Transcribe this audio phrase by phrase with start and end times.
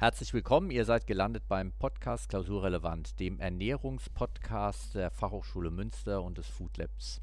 [0.00, 6.46] Herzlich willkommen, ihr seid gelandet beim Podcast Klausurrelevant, dem Ernährungspodcast der Fachhochschule Münster und des
[6.46, 7.20] Food Labs.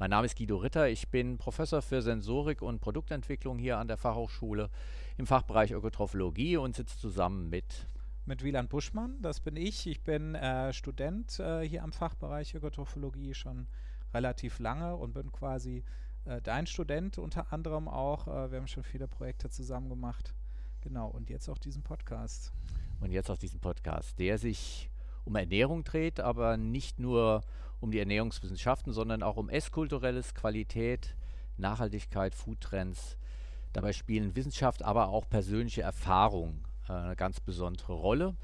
[0.00, 3.98] Mein Name ist Guido Ritter, ich bin Professor für Sensorik und Produktentwicklung hier an der
[3.98, 4.68] Fachhochschule
[5.16, 7.86] im Fachbereich Ökotrophologie und sitze zusammen mit
[8.26, 9.86] mit Wieland Buschmann, das bin ich.
[9.86, 13.68] Ich bin äh, Student äh, hier am Fachbereich Ökotrophologie schon
[14.12, 15.84] relativ lange und bin quasi
[16.24, 18.26] äh, dein Student unter anderem auch.
[18.26, 20.34] Äh, wir haben schon viele Projekte zusammen gemacht.
[20.80, 22.52] Genau, und jetzt auch diesen Podcast.
[23.00, 24.90] Und jetzt auch diesen Podcast, der sich
[25.24, 27.42] um Ernährung dreht, aber nicht nur
[27.80, 31.14] um die Ernährungswissenschaften, sondern auch um Esskulturelles, Qualität,
[31.56, 33.16] Nachhaltigkeit, Foodtrends.
[33.72, 38.36] Dabei spielen Wissenschaft, aber auch persönliche Erfahrungen äh, eine ganz besondere Rolle.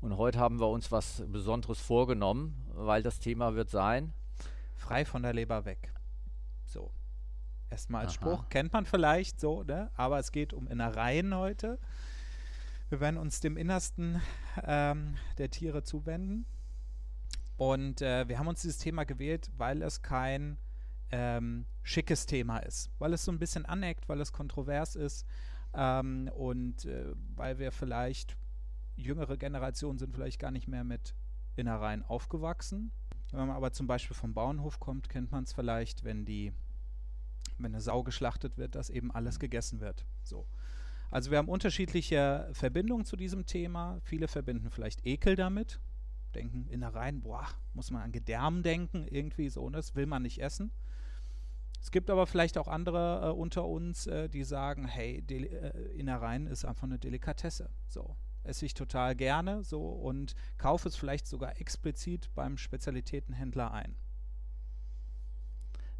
[0.00, 4.12] Und heute haben wir uns was Besonderes vorgenommen, weil das Thema wird sein.
[4.74, 5.92] Frei von der Leber weg.
[6.64, 6.90] So.
[7.72, 8.20] Erstmal als Aha.
[8.20, 9.90] Spruch, kennt man vielleicht so, ne?
[9.94, 11.78] aber es geht um Innereien heute.
[12.90, 14.20] Wir werden uns dem Innersten
[14.62, 16.44] ähm, der Tiere zuwenden.
[17.56, 20.58] Und äh, wir haben uns dieses Thema gewählt, weil es kein
[21.10, 25.26] ähm, schickes Thema ist, weil es so ein bisschen aneckt, weil es kontrovers ist
[25.72, 28.36] ähm, und äh, weil wir vielleicht
[28.96, 31.14] jüngere Generationen sind vielleicht gar nicht mehr mit
[31.56, 32.92] Innereien aufgewachsen.
[33.30, 36.52] Wenn man aber zum Beispiel vom Bauernhof kommt, kennt man es vielleicht, wenn die
[37.62, 40.06] wenn eine Sau geschlachtet wird, dass eben alles gegessen wird.
[40.22, 40.46] So.
[41.10, 43.98] Also wir haben unterschiedliche Verbindungen zu diesem Thema.
[44.02, 45.80] Viele verbinden vielleicht Ekel damit,
[46.34, 50.40] denken Innereien, boah, muss man an Gedärm denken, irgendwie so, und das will man nicht
[50.40, 50.72] essen.
[51.82, 55.98] Es gibt aber vielleicht auch andere äh, unter uns, äh, die sagen, hey, Deli äh,
[55.98, 57.70] Innereien ist einfach eine Delikatesse.
[57.88, 63.96] So, esse ich total gerne so und kaufe es vielleicht sogar explizit beim Spezialitätenhändler ein.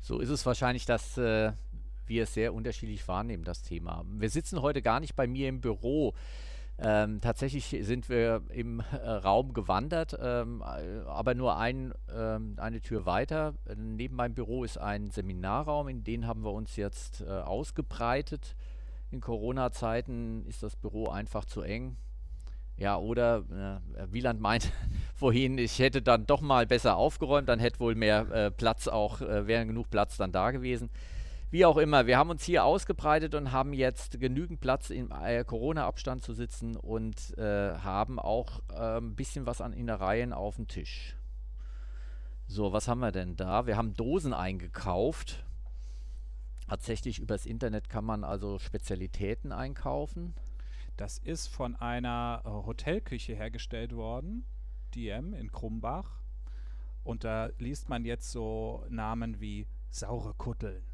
[0.02, 1.52] So ist es wahrscheinlich, dass äh,
[2.06, 4.04] wir es sehr unterschiedlich wahrnehmen, das Thema.
[4.08, 6.14] Wir sitzen heute gar nicht bei mir im Büro.
[6.76, 13.06] Ähm, tatsächlich sind wir im äh, Raum gewandert, ähm, aber nur ein, ähm, eine Tür
[13.06, 13.54] weiter.
[13.76, 18.56] Neben meinem Büro ist ein Seminarraum, in den haben wir uns jetzt äh, ausgebreitet.
[19.12, 21.96] In Corona-Zeiten ist das Büro einfach zu eng.
[22.82, 23.44] Ja, oder
[23.96, 24.72] äh, Wieland meint
[25.14, 29.20] vorhin, ich hätte dann doch mal besser aufgeräumt, dann hätte wohl mehr äh, Platz auch,
[29.20, 30.90] äh, wäre genug Platz dann da gewesen.
[31.52, 35.44] Wie auch immer, wir haben uns hier ausgebreitet und haben jetzt genügend Platz im äh,
[35.44, 40.66] Corona-Abstand zu sitzen und äh, haben auch ein ähm, bisschen was an Innereien auf dem
[40.66, 41.14] Tisch.
[42.48, 43.68] So, was haben wir denn da?
[43.68, 45.44] Wir haben Dosen eingekauft.
[46.68, 50.34] Tatsächlich übers Internet kann man also Spezialitäten einkaufen.
[51.02, 54.44] Das ist von einer äh, Hotelküche hergestellt worden,
[54.94, 56.20] DM in Krumbach.
[57.02, 60.84] Und da liest man jetzt so Namen wie saure Kutteln,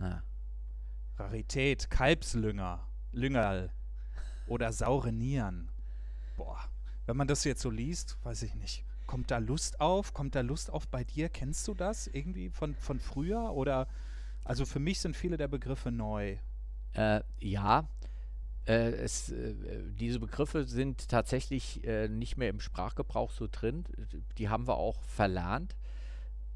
[0.00, 0.22] ja.
[1.18, 3.70] Rarität, Kalbslünger, Lüngerl
[4.46, 5.70] oder saure Nieren.
[6.38, 6.60] Boah,
[7.04, 8.86] wenn man das jetzt so liest, weiß ich nicht.
[9.06, 10.14] Kommt da Lust auf?
[10.14, 11.28] Kommt da Lust auf bei dir?
[11.28, 13.52] Kennst du das irgendwie von, von früher?
[13.52, 13.86] Oder
[14.44, 16.38] also für mich sind viele der Begriffe neu.
[16.94, 17.86] Äh, ja,
[18.68, 19.54] äh, es, äh,
[19.98, 23.84] diese Begriffe sind tatsächlich äh, nicht mehr im Sprachgebrauch so drin.
[24.36, 25.74] Die haben wir auch verlernt,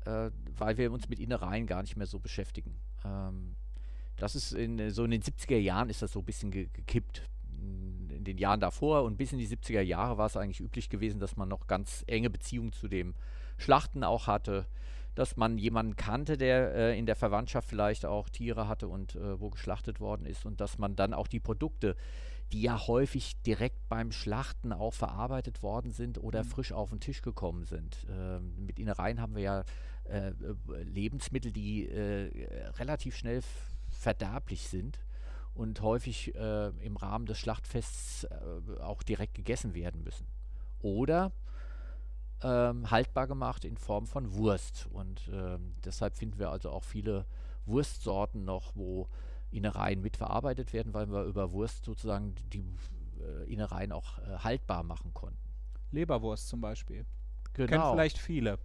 [0.05, 2.77] äh, weil wir uns mit Innereien gar nicht mehr so beschäftigen.
[3.05, 3.57] Ähm,
[4.17, 7.23] das ist in, so in den 70er Jahren ist das so ein bisschen ge gekippt.
[7.49, 11.21] In den Jahren davor und bis in die 70er Jahre war es eigentlich üblich gewesen,
[11.21, 13.15] dass man noch ganz enge Beziehungen zu dem
[13.57, 14.67] Schlachten auch hatte
[15.15, 19.41] dass man jemanden kannte, der äh, in der Verwandtschaft vielleicht auch Tiere hatte und äh,
[19.41, 21.97] wo geschlachtet worden ist und dass man dann auch die Produkte,
[22.53, 26.49] die ja häufig direkt beim Schlachten auch verarbeitet worden sind oder mhm.
[26.49, 28.07] frisch auf den Tisch gekommen sind.
[28.11, 29.65] Ähm, mit Innereien haben wir ja
[30.05, 30.33] äh, äh
[30.83, 32.31] Lebensmittel, die äh,
[32.79, 33.41] relativ schnell
[33.91, 34.99] verderblich sind
[35.55, 38.27] und häufig äh, im Rahmen des Schlachtfests
[38.81, 40.27] auch direkt gegessen werden müssen.
[40.81, 41.33] Oder
[42.43, 44.89] ähm, haltbar gemacht in Form von Wurst.
[44.93, 47.27] Und ähm, deshalb finden wir also auch viele
[47.67, 49.09] Wurstsorten noch, wo
[49.51, 52.65] Innereien mitverarbeitet werden, weil wir über Wurst sozusagen die
[53.21, 55.39] äh, Innereien auch äh, haltbar machen konnten.
[55.91, 57.05] Leberwurst zum Beispiel.
[57.53, 57.69] Genau.
[57.69, 58.59] Kennen vielleicht viele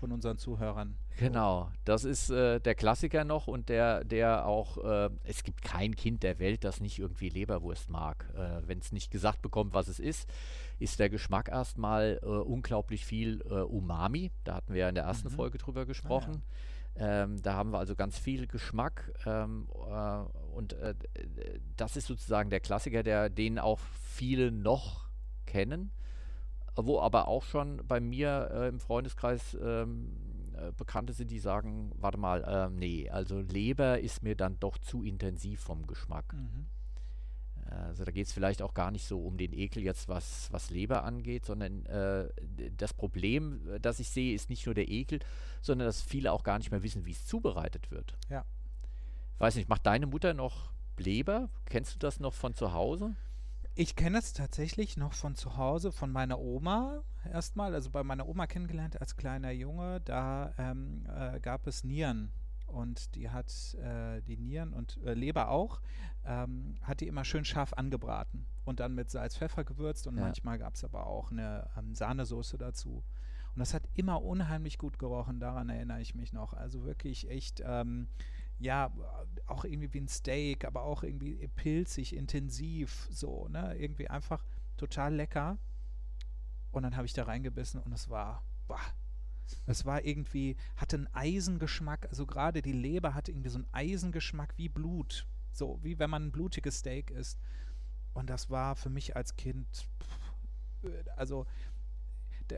[0.00, 0.96] von unseren Zuhörern.
[1.18, 5.94] Genau, das ist äh, der Klassiker noch und der, der auch, äh, es gibt kein
[5.94, 8.26] Kind der Welt, das nicht irgendwie Leberwurst mag.
[8.34, 10.28] Äh, Wenn es nicht gesagt bekommt, was es ist,
[10.78, 14.32] ist der Geschmack erstmal äh, unglaublich viel äh, Umami.
[14.44, 15.34] Da hatten wir ja in der ersten mhm.
[15.34, 16.42] Folge drüber gesprochen.
[16.96, 17.22] Ah, ja.
[17.24, 20.74] ähm, da haben wir also ganz viel Geschmack ähm, äh, und
[21.76, 25.08] das ist sozusagen der Klassiker, der den auch viele noch
[25.46, 25.92] kennen
[26.76, 30.16] wo aber auch schon bei mir äh, im Freundeskreis ähm,
[30.54, 34.78] äh, Bekannte sind, die sagen, warte mal, äh, nee, also Leber ist mir dann doch
[34.78, 36.32] zu intensiv vom Geschmack.
[36.32, 36.66] Mhm.
[37.70, 40.70] Also da geht es vielleicht auch gar nicht so um den Ekel jetzt, was, was
[40.70, 42.28] Leber angeht, sondern äh,
[42.76, 45.20] das Problem, das ich sehe, ist nicht nur der Ekel,
[45.60, 48.16] sondern dass viele auch gar nicht mehr wissen, wie es zubereitet wird.
[48.28, 48.44] Ja.
[49.38, 51.48] Weiß nicht, macht deine Mutter noch Leber?
[51.64, 53.14] Kennst du das noch von zu Hause?
[53.74, 57.74] Ich kenne es tatsächlich noch von zu Hause, von meiner Oma erstmal.
[57.74, 60.00] Also bei meiner Oma kennengelernt als kleiner Junge.
[60.00, 62.32] Da ähm, äh, gab es Nieren
[62.66, 65.80] und die hat äh, die Nieren und äh, Leber auch,
[66.24, 70.22] ähm, hat die immer schön scharf angebraten und dann mit Salz, Pfeffer gewürzt und ja.
[70.22, 73.02] manchmal gab es aber auch eine ähm, Sahnesoße dazu.
[73.54, 76.54] Und das hat immer unheimlich gut gerochen, daran erinnere ich mich noch.
[76.54, 78.08] Also wirklich echt, ähm,
[78.60, 78.92] ja,
[79.46, 83.74] auch irgendwie wie ein Steak, aber auch irgendwie pilzig, intensiv, so, ne?
[83.76, 84.44] Irgendwie einfach
[84.76, 85.58] total lecker.
[86.70, 88.80] Und dann habe ich da reingebissen und es war, boah,
[89.66, 94.56] es war irgendwie, hatte einen Eisengeschmack, also gerade die Leber hatte irgendwie so einen Eisengeschmack
[94.56, 95.26] wie Blut.
[95.52, 97.40] So, wie wenn man ein blutiges Steak isst.
[98.12, 99.88] Und das war für mich als Kind,
[101.16, 101.46] also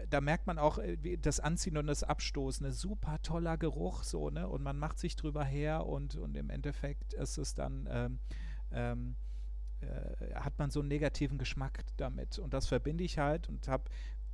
[0.08, 4.30] da, merkt man auch äh, das Anziehen und das Abstoßen, ein super toller Geruch, so,
[4.30, 4.48] ne?
[4.48, 8.18] Und man macht sich drüber her und, und im Endeffekt ist es dann, ähm,
[8.70, 9.16] ähm,
[9.80, 12.38] äh, hat man so einen negativen Geschmack damit.
[12.38, 13.84] Und das verbinde ich halt und habe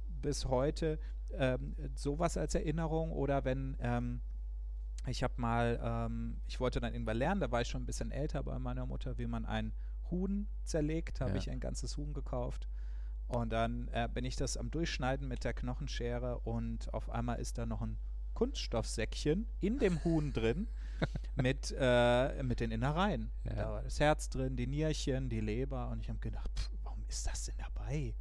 [0.08, 0.98] bis heute
[1.32, 4.20] ähm, sowas als Erinnerung oder wenn ähm,
[5.06, 8.10] ich habe mal, ähm, ich wollte dann irgendwann lernen, da war ich schon ein bisschen
[8.10, 9.72] älter bei meiner Mutter, wie man ein
[10.10, 11.36] Huhn zerlegt, habe ja.
[11.36, 12.68] ich ein ganzes Huhn gekauft.
[13.28, 17.58] Und dann äh, bin ich das am Durchschneiden mit der Knochenschere und auf einmal ist
[17.58, 17.98] da noch ein
[18.32, 20.66] Kunststoffsäckchen in dem Huhn drin
[21.36, 23.30] mit, äh, mit den Innereien.
[23.44, 23.54] Ja.
[23.54, 27.04] Da war das Herz drin, die Nierchen, die Leber und ich habe gedacht, pff, warum
[27.06, 28.14] ist das denn dabei?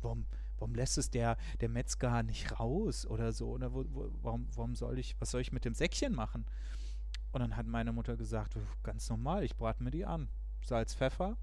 [0.00, 3.50] Warum, warum lässt es der, der Metzger nicht raus oder so?
[3.50, 6.46] Oder wo, wo, warum, warum soll ich, was soll ich mit dem Säckchen machen?
[7.32, 10.30] Und dann hat meine Mutter gesagt, ganz normal, ich brate mir die an.
[10.64, 11.36] Salz, Pfeffer,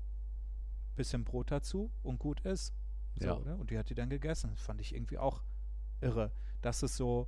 [0.96, 2.74] bisschen Brot dazu und gut ist.
[3.19, 3.39] So, ja.
[3.39, 3.56] ne?
[3.57, 4.51] Und die hat die dann gegessen.
[4.51, 5.41] Das fand ich irgendwie auch
[6.01, 6.31] irre.
[6.62, 7.27] Das ist so,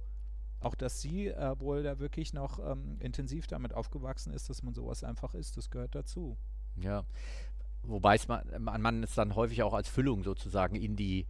[0.59, 4.73] auch dass sie äh, wohl da wirklich noch ähm, intensiv damit aufgewachsen ist, dass man
[4.73, 6.37] sowas einfach isst, das gehört dazu.
[6.75, 7.05] Ja,
[7.83, 11.27] wobei man, man es dann häufig auch als Füllung sozusagen in die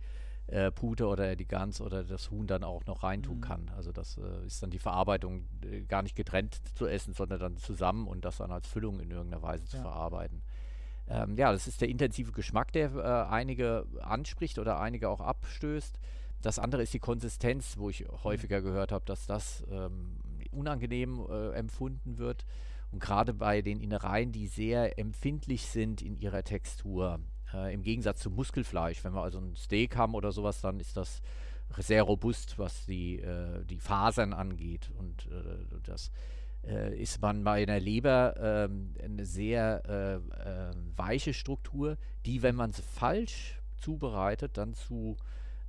[0.48, 3.42] äh, Pute oder die Gans oder das Huhn dann auch noch reintun mhm.
[3.42, 3.71] kann.
[3.75, 7.57] Also das äh, ist dann die Verarbeitung äh, gar nicht getrennt zu essen, sondern dann
[7.57, 9.69] zusammen und das dann als Füllung in irgendeiner Weise ja.
[9.69, 10.42] zu verarbeiten.
[11.09, 16.00] Ähm, ja, das ist der intensive Geschmack, der äh, einige anspricht oder einige auch abstößt.
[16.42, 18.24] Das andere ist die Konsistenz, wo ich mhm.
[18.24, 20.18] häufiger gehört habe, dass das ähm,
[20.51, 22.45] unangenehm äh, empfunden wird.
[22.92, 27.19] Und gerade bei den Innereien, die sehr empfindlich sind in ihrer Textur,
[27.54, 29.04] äh, Im Gegensatz zum Muskelfleisch.
[29.04, 31.21] Wenn wir also ein Steak haben oder sowas, dann ist das
[31.77, 34.92] sehr robust, was die, äh, die Fasern angeht.
[34.98, 36.12] Und äh, das
[36.65, 42.56] äh, ist man bei einer Leber ähm, eine sehr äh, äh, weiche Struktur, die, wenn
[42.56, 45.18] man sie falsch zubereitet, dann zu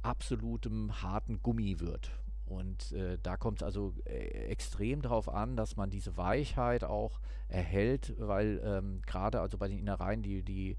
[0.02, 2.11] absolutem harten Gummi wird.
[2.46, 7.20] Und äh, da kommt es also äh, extrem darauf an, dass man diese Weichheit auch
[7.49, 10.76] erhält, weil ähm, gerade also bei den Innereien die, die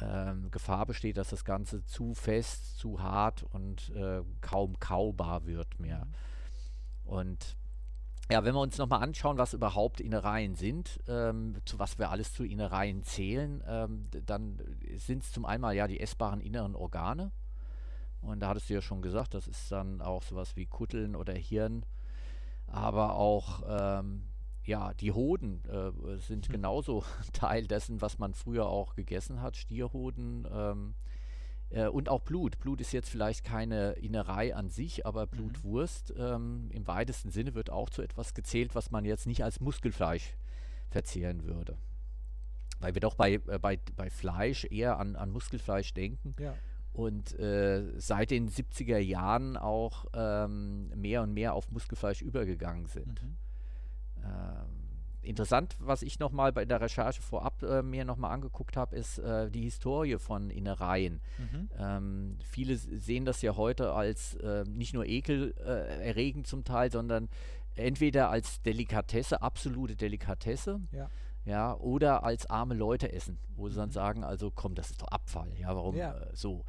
[0.00, 5.80] ähm, Gefahr besteht, dass das Ganze zu fest, zu hart und äh, kaum kaubar wird
[5.80, 6.04] mehr.
[6.04, 7.10] Mhm.
[7.10, 7.56] Und
[8.30, 12.32] ja, wenn wir uns nochmal anschauen, was überhaupt Innereien sind, ähm, zu was wir alles
[12.32, 14.58] zu Innereien zählen, ähm, dann
[14.96, 17.30] sind es zum einen ja die essbaren inneren Organe.
[18.20, 21.34] Und da hattest du ja schon gesagt, das ist dann auch sowas wie Kutteln oder
[21.34, 21.86] Hirn,
[22.66, 24.24] aber auch ähm,
[24.64, 26.52] ja, die Hoden äh, sind hm.
[26.52, 30.94] genauso Teil dessen, was man früher auch gegessen hat, Stierhoden ähm,
[31.70, 32.58] äh, und auch Blut.
[32.58, 35.30] Blut ist jetzt vielleicht keine Innerei an sich, aber mhm.
[35.30, 39.60] Blutwurst ähm, im weitesten Sinne wird auch zu etwas gezählt, was man jetzt nicht als
[39.60, 40.34] Muskelfleisch
[40.90, 41.76] verzehren würde.
[42.80, 46.34] Weil wir doch bei, äh, bei, bei Fleisch eher an, an Muskelfleisch denken.
[46.38, 46.54] Ja.
[46.92, 53.22] Und äh, seit den 70er Jahren auch ähm, mehr und mehr auf Muskelfleisch übergegangen sind.
[53.22, 53.36] Mhm.
[54.24, 54.75] Ähm,
[55.26, 59.50] interessant, was ich nochmal bei der Recherche vorab äh, mir nochmal angeguckt habe, ist äh,
[59.50, 61.20] die Historie von Innereien.
[61.38, 61.70] Mhm.
[61.78, 67.28] Ähm, viele sehen das ja heute als äh, nicht nur ekelerregend zum Teil, sondern
[67.74, 70.80] entweder als Delikatesse, absolute Delikatesse.
[70.92, 71.08] Ja.
[71.44, 73.92] Ja, oder als arme Leute essen, wo sie dann mhm.
[73.92, 76.12] sagen, also komm, das ist doch Abfall, ja, warum ja.
[76.12, 76.64] Äh, so?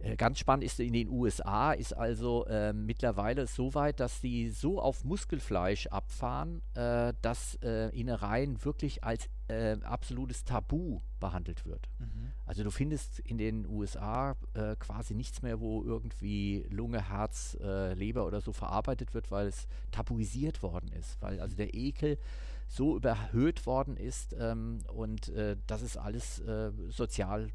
[0.00, 4.48] Äh, ganz spannend ist in den USA, ist also äh, mittlerweile so weit, dass die
[4.48, 11.88] so auf Muskelfleisch abfahren, äh, dass äh, Innereien wirklich als äh, absolutes Tabu behandelt wird.
[11.98, 12.32] Mhm.
[12.46, 17.56] Also du findest in den USA äh, quasi nichts mehr, wo irgendwie Lunge, Herz,
[17.94, 22.18] Leber oder so verarbeitet wird, weil es tabuisiert worden ist, weil also der Ekel
[22.66, 25.32] so überhöht worden ist ähm, und
[25.66, 26.42] das ist alles
[26.88, 27.50] sozial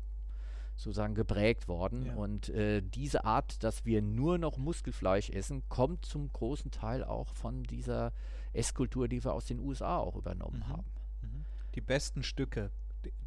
[0.75, 2.05] sozusagen geprägt worden.
[2.05, 2.15] Ja.
[2.15, 7.33] Und äh, diese Art, dass wir nur noch Muskelfleisch essen, kommt zum großen Teil auch
[7.35, 8.11] von dieser
[8.53, 10.69] Esskultur, die wir aus den USA auch übernommen mhm.
[10.69, 10.85] haben.
[11.21, 11.45] Mhm.
[11.75, 12.71] Die besten Stücke.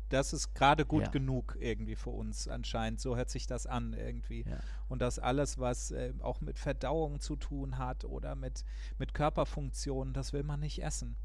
[0.09, 1.11] Das ist gerade gut ja.
[1.11, 2.99] genug irgendwie für uns anscheinend.
[2.99, 4.45] So hört sich das an irgendwie.
[4.49, 4.59] Ja.
[4.89, 8.65] Und das alles, was äh, auch mit Verdauung zu tun hat oder mit,
[8.99, 11.17] mit Körperfunktionen, das will man nicht essen.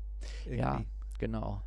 [0.46, 0.60] Irgendwie.
[0.60, 0.82] Ja,
[1.18, 1.62] genau.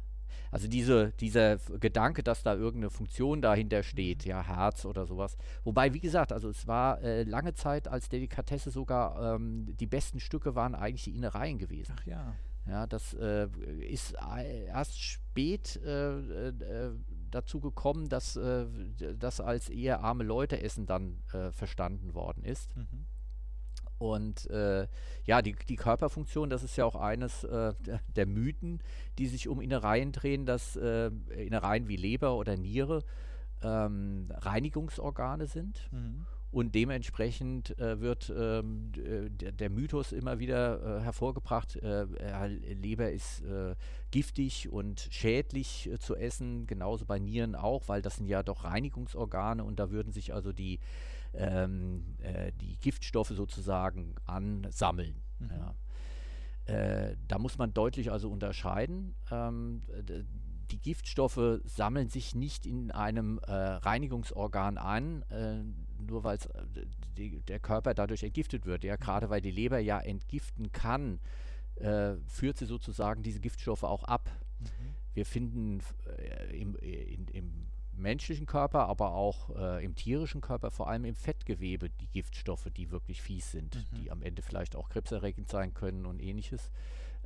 [0.50, 5.36] Also diese, dieser Gedanke, dass da irgendeine Funktion dahinter steht, ja, Herz oder sowas.
[5.64, 10.20] Wobei, wie gesagt, also es war äh, lange Zeit als Delikatesse sogar, ähm, die besten
[10.20, 11.94] Stücke waren eigentlich die Innereien gewesen.
[11.98, 12.34] Ach ja.
[12.68, 13.46] Ja, das äh,
[13.78, 16.92] ist erst spät äh, äh,
[17.30, 18.66] dazu gekommen, dass äh,
[19.16, 22.74] das als eher arme Leute essen dann äh, verstanden worden ist.
[22.76, 23.06] Mhm.
[23.98, 24.86] Und äh,
[25.24, 27.72] ja, die, die Körperfunktion, das ist ja auch eines äh,
[28.14, 28.80] der, Mythen,
[29.18, 33.02] die sich um Innereien drehen, dass äh, Innereien wie Leber oder Niere
[33.62, 35.88] ähm, Reinigungsorgane sind.
[35.92, 36.26] Mhm.
[36.52, 43.42] Und dementsprechend äh, wird ähm, äh, der, Mythos immer wieder äh, hervorgebracht, Leber ist
[44.10, 49.62] giftig und schädlich zu essen, genauso bei Nieren auch, weil das sind ja doch Reinigungsorgane
[49.64, 50.78] und da würden sich also die
[51.36, 55.22] ähm, äh, die Giftstoffe sozusagen ansammeln.
[55.38, 55.50] Mhm.
[55.50, 55.74] Ja.
[56.66, 59.14] Äh, da muss man deutlich also unterscheiden.
[59.30, 59.82] Ähm,
[60.70, 65.62] die Giftstoffe sammeln sich nicht in einem äh, Reinigungsorgan an, äh,
[66.02, 66.38] nur weil
[67.16, 68.82] äh, der Körper dadurch entgiftet wird.
[68.84, 69.00] Ja, mhm.
[69.00, 71.20] gerade weil die Leber ja entgiften kann,
[71.76, 74.28] äh, führt sie sozusagen diese Giftstoffe auch ab.
[74.58, 74.66] Mhm.
[75.14, 75.80] Wir finden
[76.18, 77.66] äh, im, in, im
[77.98, 82.90] menschlichen Körper, aber auch äh, im tierischen Körper, vor allem im Fettgewebe, die Giftstoffe, die
[82.90, 83.96] wirklich fies sind, mhm.
[83.96, 86.70] die am Ende vielleicht auch krebserregend sein können und ähnliches.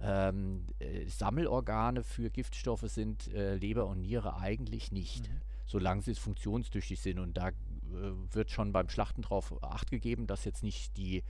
[0.02, 5.40] Ähm, äh, Sammelorgane für Giftstoffe sind äh, Leber und Niere eigentlich nicht, mhm.
[5.66, 7.18] solange sie funktionstüchtig sind.
[7.18, 7.52] Und da äh,
[8.30, 11.22] wird schon beim Schlachten darauf Acht gegeben, dass jetzt nicht die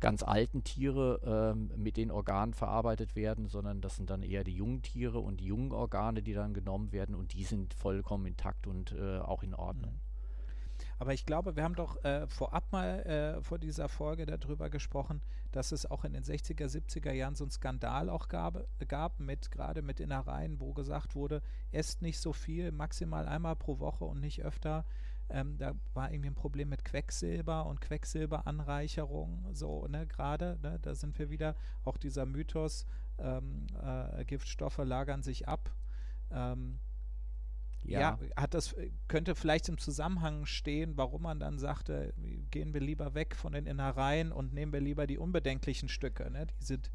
[0.00, 4.54] ganz alten Tiere ähm, mit den Organen verarbeitet werden, sondern das sind dann eher die
[4.54, 8.66] jungen Tiere und die jungen Organe, die dann genommen werden und die sind vollkommen intakt
[8.66, 9.92] und äh, auch in Ordnung.
[9.92, 10.16] Mhm.
[10.98, 15.20] Aber ich glaube, wir haben doch äh, vorab mal äh, vor dieser Folge darüber gesprochen,
[15.52, 19.50] dass es auch in den 60er, 70er Jahren so einen Skandal auch gab, gab mit
[19.50, 24.20] gerade mit Innereien, wo gesagt wurde, esst nicht so viel, maximal einmal pro Woche und
[24.20, 24.84] nicht öfter.
[25.28, 30.94] Ähm, da war irgendwie ein Problem mit Quecksilber und Quecksilberanreicherung, so, ne, gerade, ne, da
[30.94, 32.86] sind wir wieder, auch dieser Mythos,
[33.18, 35.74] ähm, äh, Giftstoffe lagern sich ab.
[36.30, 36.78] Ähm,
[37.82, 38.00] ja.
[38.00, 38.18] ja.
[38.36, 38.74] hat das,
[39.08, 42.14] könnte vielleicht im Zusammenhang stehen, warum man dann sagte,
[42.50, 46.46] gehen wir lieber weg von den Innereien und nehmen wir lieber die unbedenklichen Stücke, ne?
[46.46, 46.90] Die sind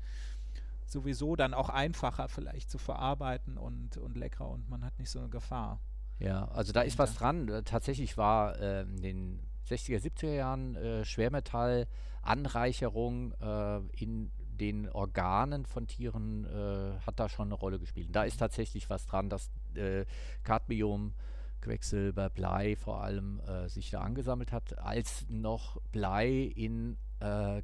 [0.85, 5.19] sowieso dann auch einfacher vielleicht zu verarbeiten und, und leckerer und man hat nicht so
[5.19, 5.79] eine Gefahr.
[6.21, 7.49] Ja, also da ist was dran.
[7.49, 15.65] Äh, tatsächlich war äh, in den 60er, 70er Jahren äh, Schwermetallanreicherung äh, in den Organen
[15.65, 18.05] von Tieren äh, hat da schon eine Rolle gespielt.
[18.07, 20.05] Und da ist tatsächlich was dran, dass äh,
[20.43, 21.15] Cadmium,
[21.61, 26.97] Quecksilber, Blei vor allem äh, sich da angesammelt hat, als noch Blei in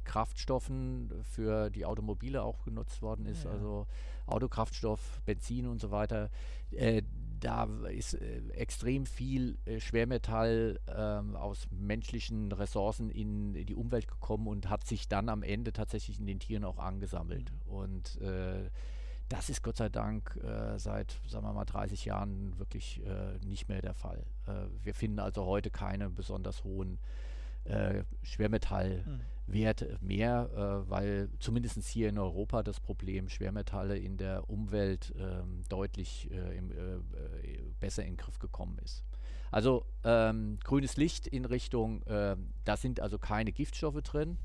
[0.04, 3.50] Kraftstoffen für die Automobile auch genutzt worden ist, ja.
[3.50, 3.88] also
[4.26, 6.30] Autokraftstoff, Benzin und so weiter
[7.40, 14.08] da ist äh, extrem viel äh, Schwermetall ähm, aus menschlichen Ressourcen in, in, die Umwelt
[14.08, 17.52] gekommen und hat sich dann am Ende tatsächlich in den Tieren auch angesammelt.
[17.52, 17.72] Mhm.
[17.72, 18.70] Und äh,
[19.28, 23.68] das ist Gott sei Dank äh, seit, sagen wir mal, 30 Jahren wirklich äh, nicht
[23.68, 24.24] mehr der Fall.
[24.46, 26.98] Äh, wir finden also heute keine besonders hohen
[28.22, 29.20] Schwermetall- mhm.
[29.48, 30.50] Wert mehr,
[30.86, 36.56] äh, weil zumindest hier in Europa das Problem Schwermetalle in der Umwelt ähm, deutlich äh,
[36.56, 39.04] im, äh, äh, besser in den Griff gekommen ist.
[39.50, 44.36] Also ähm, grünes Licht in Richtung, ähm, da sind also keine Giftstoffe drin.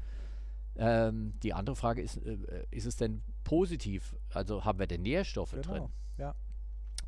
[0.75, 4.15] Ähm, die andere Frage ist, äh, ist es denn positiv?
[4.33, 5.89] Also haben wir denn Nährstoffe genau, drin?
[6.17, 6.35] Ja.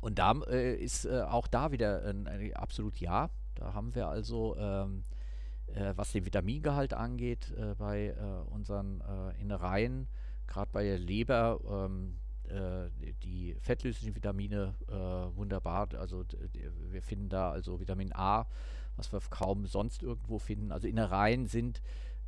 [0.00, 3.30] Und da äh, ist auch da wieder ein, ein, absolut ja.
[3.54, 5.04] Da haben wir also ähm,
[5.74, 10.08] äh, was den Vitamingehalt angeht, äh, bei äh, unseren äh, Innereien,
[10.46, 12.18] gerade bei der Leber, ähm,
[12.48, 14.74] äh, die fettlöslichen Vitamine
[15.34, 15.88] wunderbar.
[15.98, 16.24] Also
[16.90, 18.46] wir finden da also Vitamin A,
[18.96, 20.70] was wir kaum sonst irgendwo finden.
[20.70, 21.82] Also Innereien sind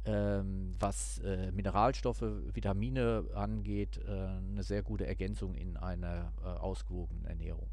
[0.05, 7.27] ähm, was äh, Mineralstoffe, Vitamine angeht, äh, eine sehr gute Ergänzung in einer äh, ausgewogenen
[7.27, 7.69] Ernährung.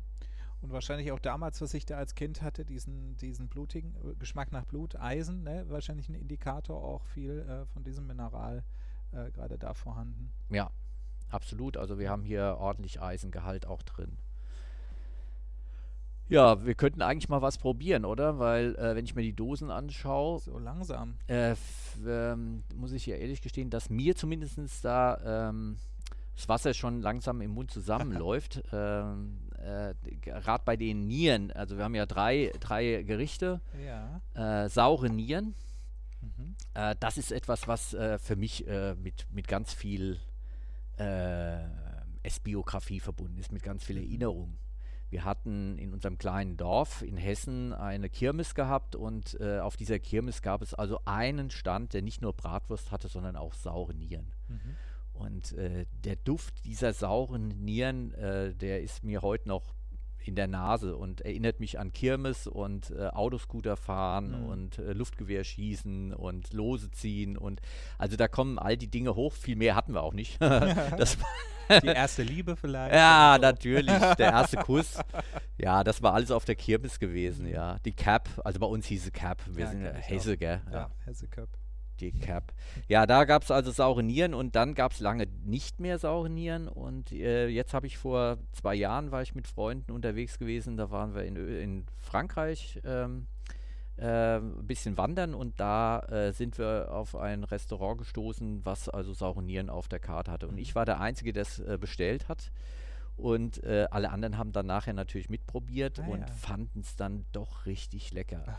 [0.66, 4.52] Und wahrscheinlich auch damals, was ich da als Kind hatte, diesen, diesen blutigen äh, Geschmack
[4.52, 5.64] nach Blut, Eisen, ne?
[5.70, 8.64] wahrscheinlich ein Indikator auch viel äh, von diesem Mineral
[9.12, 10.32] äh, gerade da vorhanden.
[10.50, 10.72] Ja,
[11.30, 11.78] absolut.
[11.78, 14.18] Also wir haben hier ordentlich Eisengehalt auch drin.
[16.30, 18.40] Ja, wir könnten eigentlich mal was probieren, oder?
[18.40, 21.20] Weil, äh, wenn ich mir die Dosen anschaue, So langsam.
[21.28, 21.54] äh,
[22.08, 25.78] ähm, muss ich ja ehrlich gestehen, dass mir zumindest da ähm,
[26.36, 28.64] das Wasser schon langsam im Mund zusammenläuft.
[28.74, 34.22] ähm, äh, Gerade bei den Nieren, also wir haben ja drei, drei Gerichte, Ja.
[34.66, 35.56] äh, saure Nieren.
[36.22, 36.56] Mhm.
[36.74, 40.20] Äh, das ist etwas, was äh, für mich äh, mit, mit ganz viel
[40.98, 41.64] äh,
[42.24, 44.58] S-Biografie verbunden ist, mit ganz viel Erinnerung.
[45.10, 50.00] Wir hatten in unserem kleinen Dorf in Hessen eine Kirmes gehabt und äh, auf dieser
[50.00, 54.32] Kirmes gab es also einen Stand, der nicht nur Bratwurst hatte, sondern auch saure Nieren.
[54.48, 54.76] Mhm.
[55.16, 59.74] Und äh, der Duft dieser sauren Nieren, äh, der ist mir heute noch
[60.24, 64.46] in der Nase und erinnert mich an Kirmes und äh, Autoscooter fahren Mhm.
[64.48, 67.62] und äh, Luftgewehr schießen und Lose ziehen und
[68.00, 69.34] also da kommen all die Dinge hoch.
[69.34, 70.38] Viel mehr hatten wir auch nicht.
[70.42, 71.28] das war,
[71.82, 72.94] Die erste Liebe vielleicht.
[72.94, 73.98] ja, natürlich.
[74.18, 75.00] Der erste Kuss.
[75.58, 77.78] Ja, das war alles auf der Kirmes gewesen, ja.
[77.86, 79.42] Die Cap, also bei uns hieß es Cap.
[79.48, 79.92] Wir Ja, sind ja.
[79.94, 80.62] Hesse, gell?
[80.70, 81.48] Ja, Hesseköp.
[81.50, 81.65] Die Cap.
[82.88, 86.30] Ja, da gab es also saure Nieren und dann gab es lange nicht mehr saure
[86.30, 86.68] Nieren.
[86.68, 90.78] Und äh, jetzt habe ich vor zwei Jahren war ich mit Freunden unterwegs gewesen.
[90.78, 93.28] Da waren wir in, Ö in Frankreich ähm,
[93.98, 99.14] äh, ein bisschen wandern und da äh, sind wir auf ein Restaurant gestoßen, was also
[99.14, 100.48] saure Nieren auf der Karte hatte.
[100.48, 100.62] Und Mhm.
[100.62, 102.52] ich war der Einzige, der es äh, bestellt hat.
[103.18, 106.28] Und äh, alle anderen haben dann nachher natürlich mitprobiert Ah, und ja.
[106.28, 108.44] fanden es dann doch richtig lecker.
[108.46, 108.58] Aha.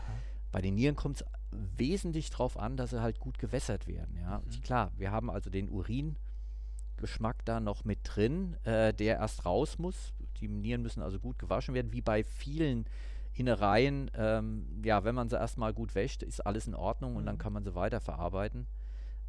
[0.51, 4.15] Bei den Nieren kommt es wesentlich darauf an, dass sie halt gut gewässert werden.
[4.21, 4.61] Ja, Mhm.
[4.61, 10.13] Klar, wir haben also den Uringeschmack da noch mit drin, äh, der erst raus muss.
[10.39, 12.85] Die Nieren müssen also gut gewaschen werden, wie bei vielen
[13.33, 14.11] Innereien.
[14.15, 17.39] Ähm, ja, wenn man sie erstmal gut wäscht, ist alles in Ordnung und dann Mhm.
[17.39, 18.67] kann man sie weiterverarbeiten.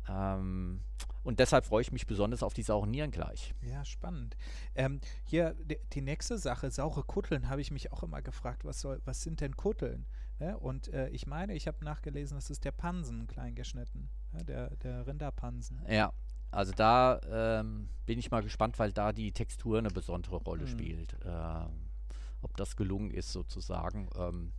[0.09, 0.81] Ähm,
[1.23, 3.55] und deshalb freue ich mich besonders auf die sauren Nieren gleich.
[3.63, 4.37] Ja, spannend.
[4.75, 8.81] Ähm, hier die, die nächste Sache, saure Kutteln, habe ich mich auch immer gefragt, was
[8.81, 10.07] soll, was sind denn Kutteln?
[10.39, 10.57] Ne?
[10.59, 14.71] Und äh, ich meine, ich habe nachgelesen, das ist der Pansen klein geschnitten, ja, der,
[14.77, 15.81] der Rinderpansen.
[15.89, 16.13] Ja,
[16.51, 17.21] also da
[17.61, 20.69] ähm, bin ich mal gespannt, weil da die Textur eine besondere Rolle Mhm.
[20.69, 21.17] spielt.
[21.25, 21.89] Ähm,
[22.41, 24.09] ob das gelungen ist, sozusagen.
[24.17, 24.53] Ähm,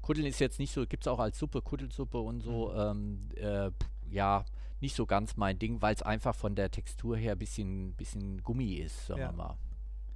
[0.00, 2.72] Kutteln ist jetzt nicht so, gibt es auch als Suppe, Kuttelsuppe und so.
[2.74, 3.70] Ähm, äh,
[4.10, 4.44] ja,
[4.80, 8.42] nicht so ganz mein Ding, weil es einfach von der Textur her ein bisschen, bisschen
[8.42, 9.28] Gummi ist, sagen Ja.
[9.28, 9.56] wir mal.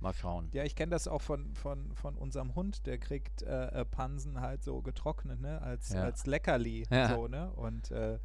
[0.00, 0.48] Mal schauen.
[0.52, 4.40] Ja, ich kenne das auch von, von, von unserem Hund, der kriegt äh, äh, Pansen
[4.40, 6.02] halt so getrocknet, ne, als, Ja.
[6.02, 7.09] als Leckerli, Ja.
[7.09, 8.18] so, ne, und äh,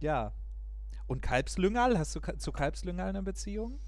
[0.00, 0.32] ja.
[1.06, 3.78] Und Kalbslüngerl, hast du ka zu Kalbslüngerl eine Beziehung?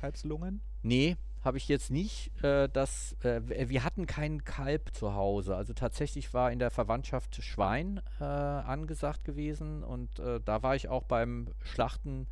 [0.00, 0.60] Kalbslungen?
[0.82, 2.32] Nee, habe ich jetzt nicht.
[2.42, 5.54] Äh, das, äh, wir hatten keinen Kalb zu Hause.
[5.54, 10.88] Also tatsächlich war in der Verwandtschaft Schwein äh, angesagt gewesen und äh, da war ich
[10.88, 12.26] auch beim Schlachten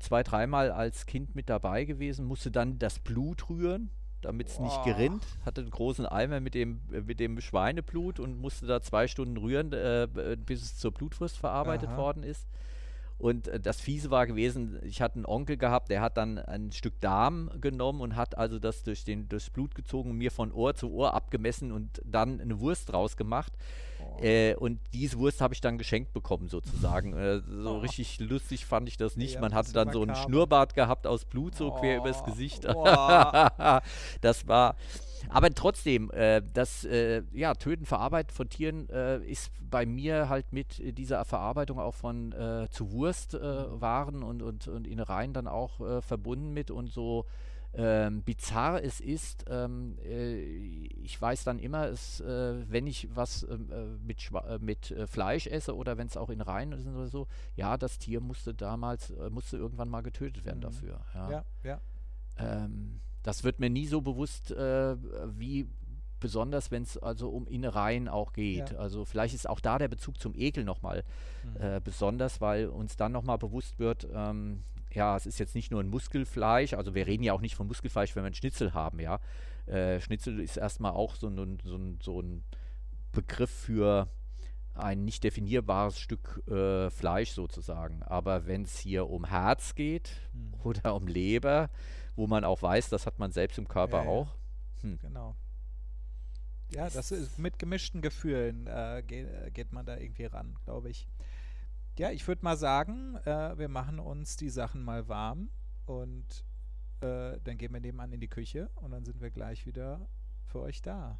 [0.00, 3.90] zwei, dreimal als Kind mit dabei gewesen, musste dann das Blut rühren,
[4.22, 5.26] damit es nicht gerinnt.
[5.44, 9.36] Hatte einen großen Eimer mit dem, äh, mit dem Schweineblut und musste da zwei Stunden
[9.36, 11.96] rühren, äh, b- bis es zur Blutwurst verarbeitet Aha.
[11.96, 12.46] worden ist.
[13.18, 16.72] Und äh, das Fiese war gewesen, ich hatte einen Onkel gehabt, der hat dann ein
[16.72, 20.52] Stück Darm genommen und hat also das durch den, durchs Blut gezogen und mir von
[20.52, 23.52] Ohr zu Ohr abgemessen und dann eine Wurst draus gemacht.
[24.20, 24.24] Oh.
[24.24, 27.12] Äh, und diese Wurst habe ich dann geschenkt bekommen, sozusagen.
[27.14, 27.78] Äh, so Oh.
[27.78, 29.34] richtig lustig fand ich das nicht.
[29.34, 30.26] Ja, Man hatte dann so ein makaber.
[30.28, 32.62] Schnurrbart gehabt aus Blut, so quer übers Oh, Gesicht.
[32.66, 33.82] boah.
[34.20, 34.76] das war.
[35.28, 40.52] Aber trotzdem, äh, das äh, ja, Töten, Verarbeiten von Tieren äh, ist bei mir halt
[40.52, 46.52] mit dieser Verarbeitung auch von äh, zu Wurstwaren und, und, und Innereien dann auch verbunden
[46.52, 47.26] mit und so
[47.72, 53.44] ähm, bizarr es ist, ähm, äh, ich weiß dann immer, es, äh, wenn ich was
[53.48, 56.72] ähm, äh, mit, Schwa- äh, mit äh, Fleisch esse oder wenn es auch in Reihen
[56.72, 60.62] ist oder so, ja, das Tier musste damals, äh, musste irgendwann mal getötet werden Mhm.
[60.62, 61.00] dafür.
[61.14, 61.30] Ja.
[61.30, 61.80] Ja, ja.
[62.38, 65.68] Ähm, das wird mir nie so bewusst, wie
[66.20, 68.70] besonders, wenn es also um Innereien auch geht.
[68.72, 68.78] Ja.
[68.78, 71.04] Also vielleicht ist auch da der Bezug zum Ekel nochmal
[71.44, 71.56] Mhm.
[71.62, 75.80] äh, besonders, weil uns dann nochmal bewusst wird, ähm, ja, es ist jetzt nicht nur
[75.80, 79.00] ein Muskelfleisch, also wir reden ja auch nicht von Muskelfleisch, wenn wir einen Schnitzel haben,
[79.00, 79.20] ja.
[79.66, 82.44] Äh, Schnitzel ist erstmal auch so ein, so ein, so ein
[83.12, 84.08] Begriff für
[84.74, 88.02] ein nicht definierbares Stück äh, Fleisch sozusagen.
[88.04, 90.54] Aber wenn es hier um Herz geht Mhm.
[90.64, 91.70] oder um Leber,
[92.16, 94.28] wo man auch weiß, das hat man selbst im Körper Ja, auch.
[94.82, 94.98] Hm.
[95.02, 95.36] Genau.
[96.72, 100.90] Ja, das ist mit gemischten Gefühlen äh, ge äh, geht man da irgendwie ran, glaube
[100.90, 101.08] ich.
[101.98, 105.50] Ja, ich würde mal sagen, äh, wir machen uns die Sachen mal warm
[105.86, 106.44] und
[107.00, 110.08] äh, dann gehen wir nebenan in die Küche und dann sind wir gleich wieder
[110.46, 111.18] für euch da.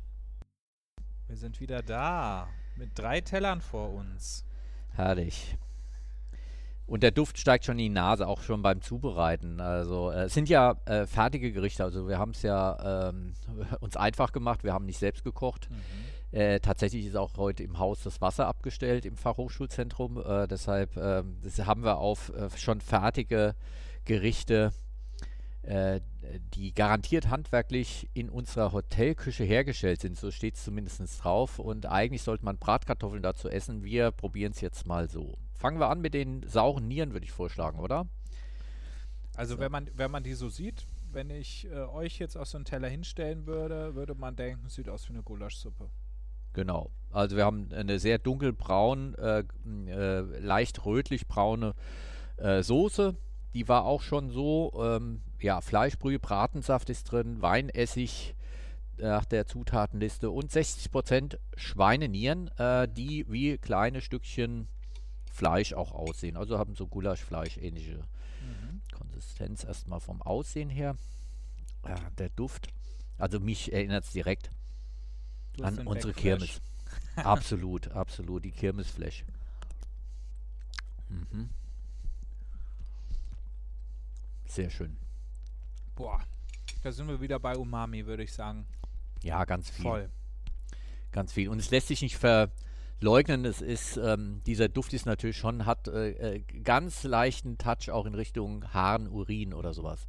[1.26, 4.44] Wir sind wieder da mit drei Tellern vor uns.
[4.94, 5.56] Herrlich.
[6.87, 9.61] Und der Duft steigt schon in die Nase, auch schon beim Zubereiten.
[9.61, 11.85] Also äh, es sind ja äh, fertige Gerichte.
[11.85, 13.35] Also wir haben es ja ähm,
[13.80, 14.64] uns einfach gemacht.
[14.64, 15.70] Wir haben nicht selbst gekocht.
[15.70, 15.76] Mhm.
[16.32, 20.18] Äh, tatsächlich ist auch heute im Haus das Wasser abgestellt im Fachhochschulzentrum.
[20.18, 23.56] Äh, deshalb ähm, haben wir auf äh, schon fertige
[24.04, 24.72] Gerichte,
[25.62, 26.00] äh,
[26.54, 30.16] die garantiert handwerklich in unserer Hotelküche hergestellt sind.
[30.16, 31.58] So steht es zumindest drauf.
[31.58, 33.82] Und eigentlich sollte man Bratkartoffeln dazu essen.
[33.82, 35.36] Wir probieren es jetzt mal so.
[35.54, 38.06] Fangen wir an mit den sauren Nieren, würde ich vorschlagen, oder?
[39.34, 39.60] Also so.
[39.60, 42.64] wenn man wenn man die so sieht, wenn ich äh, euch jetzt auf so einen
[42.64, 45.90] Teller hinstellen würde, würde man denken, sieht aus wie eine Gulaschsuppe.
[46.52, 46.90] Genau.
[47.12, 49.44] Also wir haben eine sehr dunkelbraun, äh,
[49.88, 51.74] äh, leicht rötlich-braune
[52.36, 53.16] äh, Soße.
[53.54, 58.36] Die war auch schon so, ähm, ja, Fleischbrühe, Bratensaft ist drin, Weinessig
[58.98, 64.68] nach der Zutatenliste und 60% Schweinenieren, äh, die wie kleine Stückchen
[65.32, 66.36] Fleisch auch aussehen.
[66.36, 68.82] Also haben so Gulaschfleisch ähnliche mhm.
[68.92, 70.96] Konsistenz erstmal vom Aussehen her.
[71.86, 72.68] Ja, der Duft.
[73.18, 74.50] Also mich erinnert es direkt
[75.60, 76.60] an unsere Kirmes.
[77.16, 78.44] absolut, absolut.
[78.44, 79.24] Die Kirmesflash.
[81.08, 81.50] Mhm.
[84.46, 84.96] Sehr schön.
[85.94, 86.20] Boah,
[86.82, 88.66] da sind wir wieder bei Umami, würde ich sagen.
[89.22, 89.84] Ja, ganz viel.
[89.84, 90.10] Voll.
[91.12, 91.48] Ganz viel.
[91.48, 92.50] Und es lässt sich nicht ver,
[93.00, 93.44] leugnen.
[93.44, 98.06] Es ist, ähm, dieser Duft ist natürlich schon, hat äh, äh, ganz leichten Touch auch
[98.06, 100.06] in Richtung Haaren, Urin oder sowas.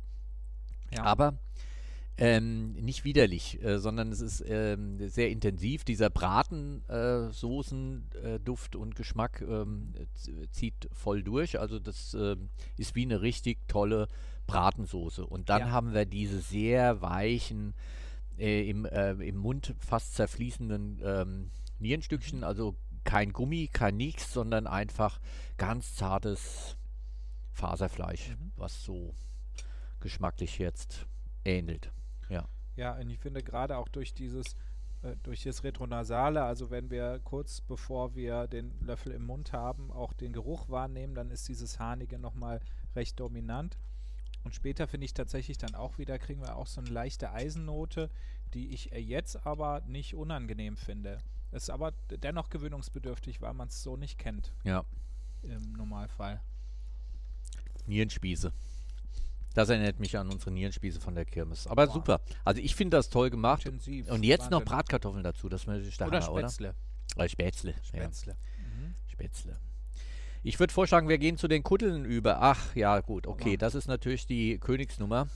[0.93, 1.03] Ja.
[1.03, 1.37] Aber
[2.17, 5.83] ähm, nicht widerlich, äh, sondern es ist ähm, sehr intensiv.
[5.83, 9.93] Dieser Bratensoßen-Duft äh, und Geschmack ähm,
[10.51, 11.59] zieht voll durch.
[11.59, 14.07] Also das ähm, ist wie eine richtig tolle
[14.45, 15.25] Bratensoße.
[15.25, 15.71] Und dann ja.
[15.71, 17.73] haben wir diese sehr weichen,
[18.37, 24.67] äh, im, äh, im Mund fast zerfließenden ähm, Nierenstückchen, also kein Gummi, kein Nix, sondern
[24.67, 25.19] einfach
[25.57, 26.77] ganz zartes
[27.51, 28.51] Faserfleisch, mhm.
[28.57, 29.15] was so
[29.99, 31.07] geschmacklich jetzt
[31.45, 31.91] ähnelt.
[32.75, 32.97] Ja.
[32.97, 34.55] Und ich finde gerade auch durch dieses
[35.03, 39.91] äh, durch das Retronasale, also wenn wir kurz bevor wir den Löffel im Mund haben,
[39.91, 42.59] auch den Geruch wahrnehmen, dann ist dieses Harnige nochmal
[42.95, 43.77] recht dominant.
[44.43, 48.09] Und später finde ich tatsächlich dann auch wieder, kriegen wir auch so eine leichte Eisennote,
[48.53, 51.19] die ich jetzt aber nicht unangenehm finde.
[51.51, 54.53] Ist aber dennoch gewöhnungsbedürftig, weil man es so nicht kennt.
[54.63, 54.83] Ja.
[55.43, 56.41] Im Normalfall.
[57.87, 58.51] Nierenspieße.
[59.53, 61.67] Das erinnert mich an unsere Nierenspieße von der Kirmes.
[61.67, 61.93] Aber Boah.
[61.93, 62.21] super.
[62.45, 63.65] Also ich finde das toll gemacht.
[63.65, 64.09] Intensiv.
[64.09, 64.59] Und jetzt Wahnsinn.
[64.59, 65.49] noch Bratkartoffeln dazu.
[65.49, 66.75] Das ist der oder Hammer, Spätzle.
[67.15, 67.29] Oder?
[67.29, 67.75] Spätzle.
[67.83, 68.31] Spätzle.
[68.33, 68.63] Ja.
[68.63, 68.95] Mhm.
[69.07, 69.57] Spätzle.
[70.43, 72.41] Ich würde vorschlagen, wir gehen zu den Kutteln über.
[72.41, 73.57] Ach, ja, gut, okay.
[73.57, 75.27] Das ist natürlich die Königsnummer.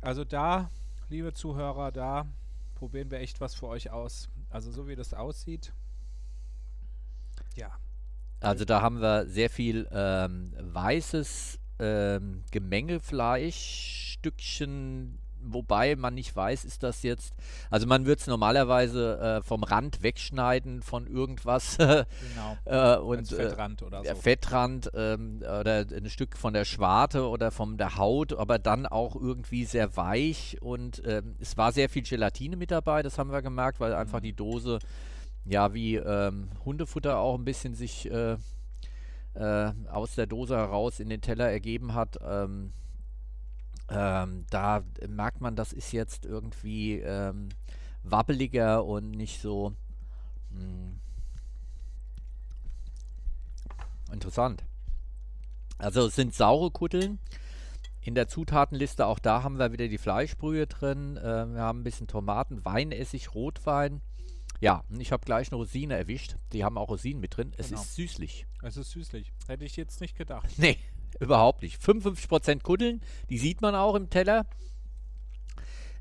[0.00, 0.70] Also da,
[1.08, 2.26] liebe Zuhörer, da
[2.74, 4.30] probieren wir echt was für euch aus.
[4.48, 5.74] Also so wie das aussieht.
[7.54, 7.70] Ja.
[8.40, 16.82] Also da haben wir sehr viel ähm, weißes ähm, Gemengefleischstückchen wobei man nicht weiß, ist
[16.82, 17.34] das jetzt,
[17.70, 21.76] also man würde es normalerweise äh, vom Rand wegschneiden von irgendwas.
[21.78, 22.06] genau.
[22.64, 24.14] äh, und, äh, Fettrand oder so.
[24.14, 29.16] Fettrand ähm, oder ein Stück von der Schwarte oder von der Haut, aber dann auch
[29.16, 33.42] irgendwie sehr weich und ähm, es war sehr viel Gelatine mit dabei, das haben wir
[33.42, 34.24] gemerkt, weil einfach mhm.
[34.24, 34.78] die Dose
[35.44, 38.36] ja wie ähm, Hundefutter auch ein bisschen sich äh,
[39.34, 42.18] äh, aus der Dose heraus in den Teller ergeben hat.
[42.22, 42.72] Ähm,
[43.88, 47.48] ähm, da merkt man, das ist jetzt irgendwie ähm,
[48.02, 49.74] wabbeliger und nicht so
[50.50, 51.00] mh, hm,
[54.12, 54.64] interessant.
[55.78, 57.18] Also es sind saure Kutteln.
[58.02, 61.16] In der Zutatenliste, auch da haben wir wieder die Fleischbrühe drin.
[61.16, 64.00] Äh, wir haben ein bisschen Tomaten, Weinessig, Rotwein.
[64.60, 66.36] Ja, ich habe gleich eine Rosine erwischt.
[66.52, 67.52] Die haben auch Rosinen mit drin.
[67.56, 67.80] Es genau.
[67.80, 68.46] ist süßlich.
[68.62, 69.32] Es ist süßlich.
[69.46, 70.48] Hätte ich jetzt nicht gedacht.
[70.58, 70.78] Nee,
[71.18, 71.82] Überhaupt nicht.
[71.82, 74.46] 55% Kuddeln, die sieht man auch im Teller.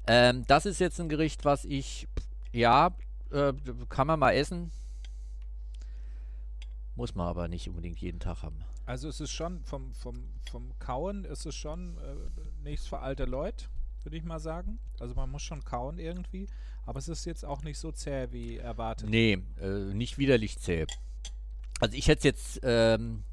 [0.07, 2.07] Ähm, das ist jetzt ein Gericht, was ich,
[2.51, 2.95] ja,
[3.31, 3.53] äh,
[3.89, 4.71] kann man mal essen.
[6.95, 8.63] Muss man aber nicht unbedingt jeden Tag haben.
[8.85, 12.15] Also es ist schon vom, vom, vom Kauen, ist es schon äh,
[12.63, 13.65] nichts für alte Leute,
[14.03, 14.79] würde ich mal sagen.
[14.99, 16.47] Also man muss schon kauen irgendwie,
[16.89, 19.07] aber es ist jetzt auch nicht so zäh wie erwartet.
[19.07, 20.87] Nee, äh, nicht widerlich zäh.
[21.79, 23.25] Also ich hätte es jetzt ähm,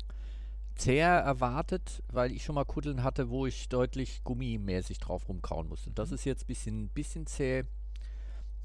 [0.74, 5.90] zäher erwartet, weil ich schon mal Kuddeln hatte, wo ich deutlich gummimäßig drauf rumkauen musste.
[5.90, 6.16] Das mhm.
[6.16, 7.64] ist jetzt ein bisschen, bisschen zäh.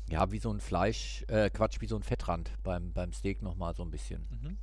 [0.09, 3.73] Ja, wie so ein Fleisch, äh, Quatsch, wie so ein Fettrand beim, beim Steak nochmal
[3.73, 4.27] so ein bisschen.
[4.29, 4.57] Mhm.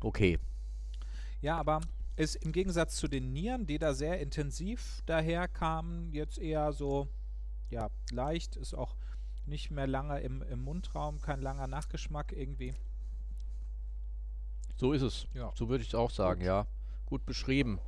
[0.00, 0.38] Okay.
[1.42, 1.82] Ja, aber
[2.16, 7.06] ist im Gegensatz zu den Nieren, die da sehr intensiv daherkamen, jetzt eher so,
[7.70, 8.96] ja, leicht, ist auch
[9.46, 12.74] nicht mehr lange im, im Mundraum, kein langer Nachgeschmack irgendwie.
[14.76, 15.26] So ist es.
[15.34, 15.50] Ja.
[15.54, 16.46] So würde ich es auch sagen, Gut.
[16.46, 16.66] ja.
[17.06, 17.80] Gut beschrieben.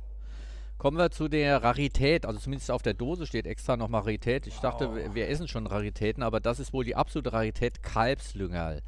[0.77, 2.25] Kommen wir zu der Rarität.
[2.25, 4.47] Also zumindest auf der Dose steht extra noch mal Rarität.
[4.47, 4.61] Ich wow.
[4.61, 8.81] dachte, wir, wir, essen schon Raritäten, aber das ist wohl die absolute Rarität Kalbslüngerl.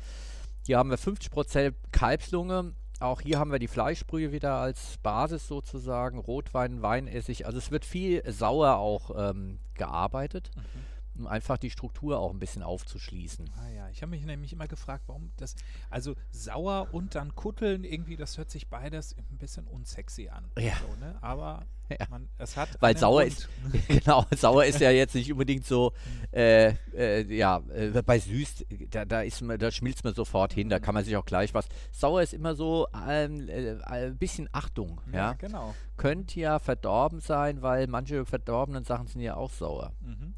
[0.65, 2.73] Hier haben wir 50% Kalbslunge.
[3.04, 6.20] Auch hier haben wir die Fleischbrühe wieder als Basis sozusagen.
[6.20, 7.46] Rotwein, Weinessig.
[7.46, 10.52] Also es wird viel sauer auch ähm, gearbeitet.
[10.56, 13.49] Mhm um einfach die Struktur auch ein bisschen aufzuschließen.
[13.58, 15.56] Ah ja, ich habe mich nämlich immer gefragt, warum das,
[15.89, 20.52] also sauer und dann kutteln, irgendwie, das hört sich beides ein bisschen unsexy an.
[20.58, 20.73] Ja.
[20.78, 21.17] So, ne?
[21.21, 22.08] Aber ja.
[22.10, 22.69] man, es hat.
[22.80, 23.34] Weil sauer Grund.
[23.34, 23.49] ist,
[23.88, 25.93] genau, sauer ist ja jetzt nicht unbedingt so,
[26.32, 30.69] äh, äh, ja, äh, bei süß, da, da, ist man, da schmilzt man sofort hin,
[30.69, 31.67] da kann man sich auch gleich was.
[31.91, 35.34] Sauer ist immer so ähm, äh, ein bisschen Achtung, ja, ja.
[35.34, 35.76] genau.
[35.97, 39.93] Könnte ja verdorben sein, weil manche verdorbenen Sachen sind ja auch sauer.
[40.02, 40.34] Mhm.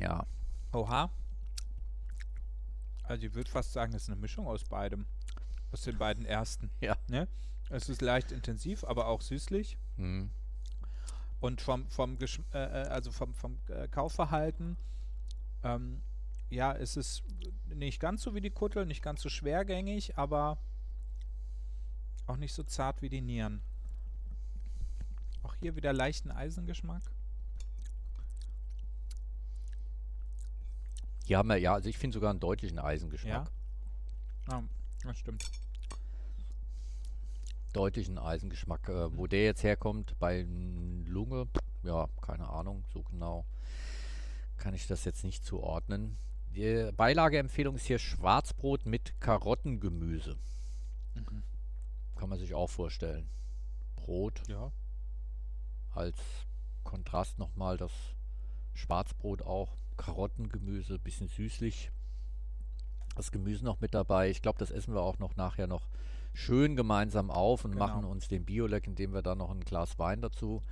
[0.00, 0.26] Ja.
[0.72, 1.10] Oha.
[3.02, 5.06] Also ich würde fast sagen, es ist eine Mischung aus beidem.
[5.72, 6.70] Aus den beiden ersten.
[6.80, 6.96] Ja.
[7.08, 7.28] Ne?
[7.68, 9.78] Es ist leicht intensiv, aber auch süßlich.
[9.96, 10.30] Mhm.
[11.40, 14.76] Und vom, vom, Gesch äh, äh also vom, vom äh, Kaufverhalten,
[15.62, 16.02] ähm,
[16.50, 17.22] ja, es ist
[17.68, 20.58] nicht ganz so wie die Kuttel, nicht ganz so schwergängig, aber
[22.26, 23.62] auch nicht so zart wie die Nieren.
[25.42, 27.02] Auch hier wieder leichten Eisengeschmack.
[31.30, 33.52] Hier haben wir, ja, also ich finde sogar einen deutlichen Eisengeschmack.
[34.48, 34.64] Ja, ah,
[35.04, 35.48] das stimmt.
[37.72, 38.88] Deutlichen Eisengeschmack.
[38.88, 40.44] Äh, wo der jetzt herkommt, bei
[41.06, 41.46] Lunge,
[41.84, 43.46] ja, keine Ahnung, so genau
[44.56, 46.18] kann ich das jetzt nicht zuordnen.
[46.48, 50.36] Die Beilageempfehlung ist hier Schwarzbrot mit Karottengemüse.
[51.14, 51.44] Mhm.
[52.16, 53.30] Kann man sich auch vorstellen.
[53.94, 54.42] Brot.
[54.48, 54.72] Ja.
[55.92, 56.18] Als
[56.82, 57.92] Kontrast nochmal das
[58.74, 59.76] Schwarzbrot auch.
[60.00, 61.90] Karottengemüse, bisschen süßlich.
[63.16, 64.30] Das Gemüse noch mit dabei.
[64.30, 65.88] Ich glaube, das essen wir auch noch nachher noch
[66.32, 67.86] schön gemeinsam auf und genau.
[67.86, 70.62] machen uns den Bioleck, indem wir da noch ein Glas Wein dazu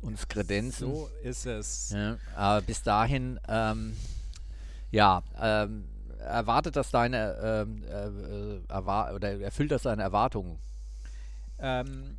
[0.00, 0.92] uns kredenzen.
[0.92, 1.90] So ist es.
[1.90, 3.96] Ja, aber bis dahin, ähm,
[4.90, 5.84] ja, ähm,
[6.18, 10.58] erwartet das deine, ähm, äh, äh, oder erfüllt das deine Erwartungen?
[11.58, 12.18] Ähm,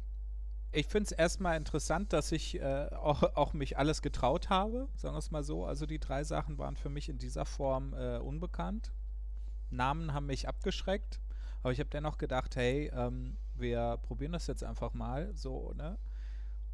[0.73, 5.13] ich finde es erstmal interessant, dass ich äh, auch, auch, mich alles getraut habe, sagen
[5.13, 5.65] wir es mal so.
[5.65, 8.91] Also die drei Sachen waren für mich in dieser Form äh, unbekannt.
[9.69, 11.21] Namen haben mich abgeschreckt,
[11.61, 15.97] aber ich habe dennoch gedacht, hey, ähm, wir probieren das jetzt einfach mal so, ne?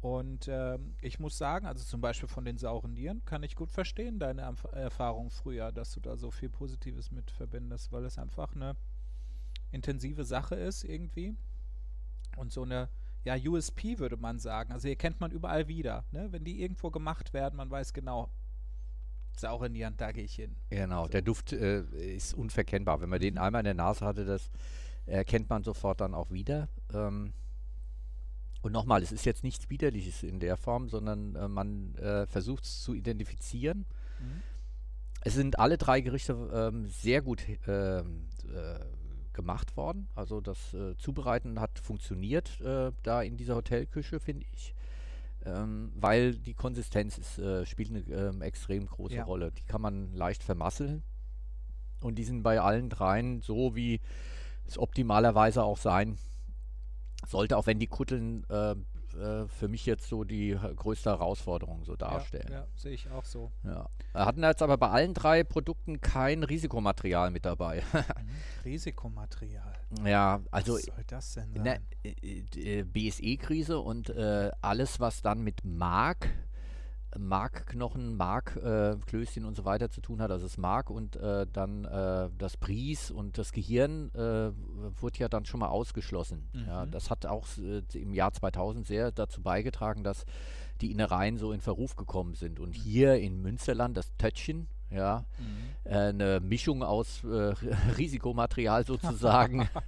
[0.00, 3.70] Und ähm, ich muss sagen, also zum Beispiel von den sauren Nieren kann ich gut
[3.70, 8.16] verstehen, deine Erf Erfahrung früher, dass du da so viel Positives mit verbindest, weil es
[8.16, 8.76] einfach eine
[9.70, 11.36] intensive Sache ist irgendwie.
[12.36, 12.88] Und so eine
[13.24, 14.72] ja, USP würde man sagen.
[14.72, 16.04] Also hier kennt man überall wieder.
[16.10, 16.28] Ne?
[16.30, 18.30] Wenn die irgendwo gemacht werden, man weiß genau,
[19.36, 20.56] saure Nieren, da gehe ich hin.
[20.70, 21.10] Genau, so.
[21.10, 21.82] der Duft äh,
[22.14, 23.00] ist unverkennbar.
[23.00, 23.40] Wenn man den mhm.
[23.40, 24.50] einmal in der Nase hatte, das
[25.06, 26.68] erkennt man sofort dann auch wieder.
[26.92, 27.32] Ähm,
[28.62, 32.64] und nochmal, es ist jetzt nichts Widerliches in der Form, sondern äh, man äh, versucht
[32.64, 33.86] es zu identifizieren.
[34.20, 34.42] Mhm.
[35.22, 38.80] Es sind alle drei Gerichte ähm, sehr gut ähm, äh,
[39.32, 40.08] gemacht worden.
[40.14, 44.74] Also das äh, Zubereiten hat funktioniert äh, da in dieser Hotelküche, finde ich.
[45.44, 49.24] Ähm, weil die Konsistenz ist, äh, spielt eine ähm, extrem große ja.
[49.24, 49.52] Rolle.
[49.52, 51.02] Die kann man leicht vermasseln.
[52.00, 54.00] Und die sind bei allen dreien so, wie
[54.66, 56.18] es optimalerweise auch sein
[57.26, 58.44] sollte, auch wenn die Kutteln
[59.20, 62.48] äh, äh, für mich jetzt so die größte Herausforderung so darstellen.
[62.50, 63.50] Ja, ja sehe ich auch so.
[63.64, 63.88] Ja.
[64.12, 67.82] Wir hatten jetzt aber bei allen drei Produkten kein Risikomaterial mit dabei.
[68.20, 68.64] Mhm.
[68.64, 69.72] Risikomaterial?
[70.04, 71.86] Ja, also was soll das denn sein?
[72.02, 76.28] Äh, äh, BSE-Krise und äh, alles, was dann mit Mark
[77.18, 81.84] Markknochen, Markklößchen äh, und so weiter zu tun hat, also das Mark und äh, dann
[81.84, 84.52] äh, das Pries und das Gehirn äh,
[85.00, 86.48] wurde ja dann schon mal ausgeschlossen.
[86.52, 86.66] Mhm.
[86.66, 90.24] Ja, das hat auch äh, im Jahr 2000 sehr dazu beigetragen, dass
[90.80, 92.60] die Innereien so in Verruf gekommen sind.
[92.60, 92.82] Und mhm.
[92.82, 95.90] hier in Münsterland das Tötchen, ja, mhm.
[95.90, 97.22] Äh, eine Mischung aus
[97.98, 99.68] Risikomaterial sozusagen.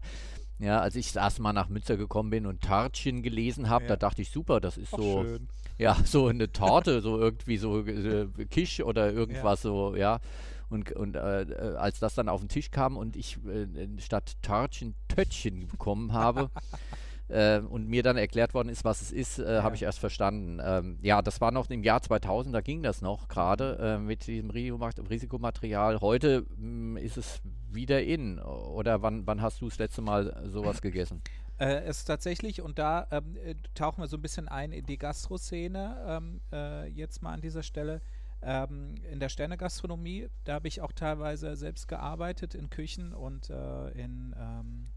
[0.59, 3.89] Ja, als ich das erste Mal nach Münster gekommen bin und Tartchen gelesen habe, ja.
[3.89, 5.49] da dachte ich, super, das ist Ach, so, schön.
[5.79, 9.71] Ja, so eine Torte, so irgendwie so äh, Kisch oder irgendwas ja.
[9.71, 10.21] so, ja.
[10.69, 13.67] Und, und äh, äh, als das dann auf den Tisch kam und ich äh,
[13.99, 16.51] statt Tartchen Tötchen bekommen habe,
[17.33, 19.63] äh, und mir dann erklärt worden ist, was es ist, äh, ja.
[19.63, 20.61] habe ich erst verstanden.
[20.63, 24.27] Ähm, ja, das war noch im Jahr 2000, da ging das noch gerade äh, mit
[24.27, 26.01] diesem Risikomaterial.
[26.01, 28.39] Heute mh, mm, ist es wieder in.
[28.39, 31.23] Oder wann, wann hast du das letzte Mal sowas gegessen?
[31.59, 34.87] Äh, es ist tatsächlich, und da ähm, äh, tauchen wir so ein bisschen ein in
[34.87, 38.01] die Gastroszene, ähm, äh, jetzt mal an dieser Stelle.
[38.43, 43.88] ähm, in der Sternegastronomie, da habe ich auch teilweise selbst gearbeitet in Küchen und äh,
[43.91, 44.88] in, ähm,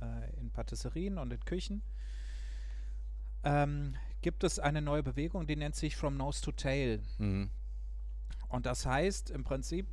[0.00, 1.82] äh, in Patisserien und in Küchen.
[3.42, 7.02] Ähm, gibt es eine neue Bewegung, die nennt sich From Nose to Tail.
[7.18, 7.50] Mhm.
[8.48, 9.86] Und das heißt im Prinzip,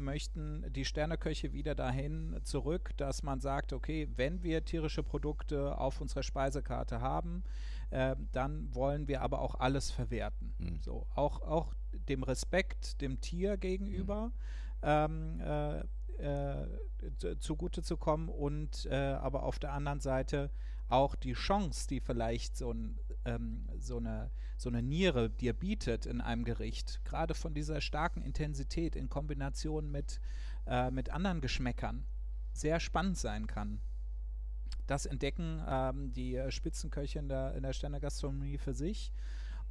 [0.00, 6.00] möchten die Sterneköche wieder dahin zurück, dass man sagt, okay, wenn wir tierische Produkte auf
[6.00, 7.44] unserer Speisekarte haben,
[7.90, 10.54] äh, dann wollen wir aber auch alles verwerten.
[10.58, 10.80] Mhm.
[10.80, 11.74] So, auch, auch
[12.08, 14.30] dem Respekt dem Tier gegenüber mhm.
[14.82, 15.80] ähm, äh,
[16.20, 16.66] äh,
[17.38, 20.50] zugute zu kommen und äh, aber auf der anderen Seite
[20.88, 24.30] auch die Chance, die vielleicht so, ein, ähm, so, eine,
[24.60, 29.90] so eine Niere dir bietet in einem Gericht, gerade von dieser starken Intensität in Kombination
[29.90, 30.20] mit,
[30.66, 32.04] äh, mit anderen Geschmäckern,
[32.52, 33.80] sehr spannend sein kann.
[34.86, 39.14] Das entdecken ähm, die äh, Spitzenköche in der, in der Sternegastronomie für sich.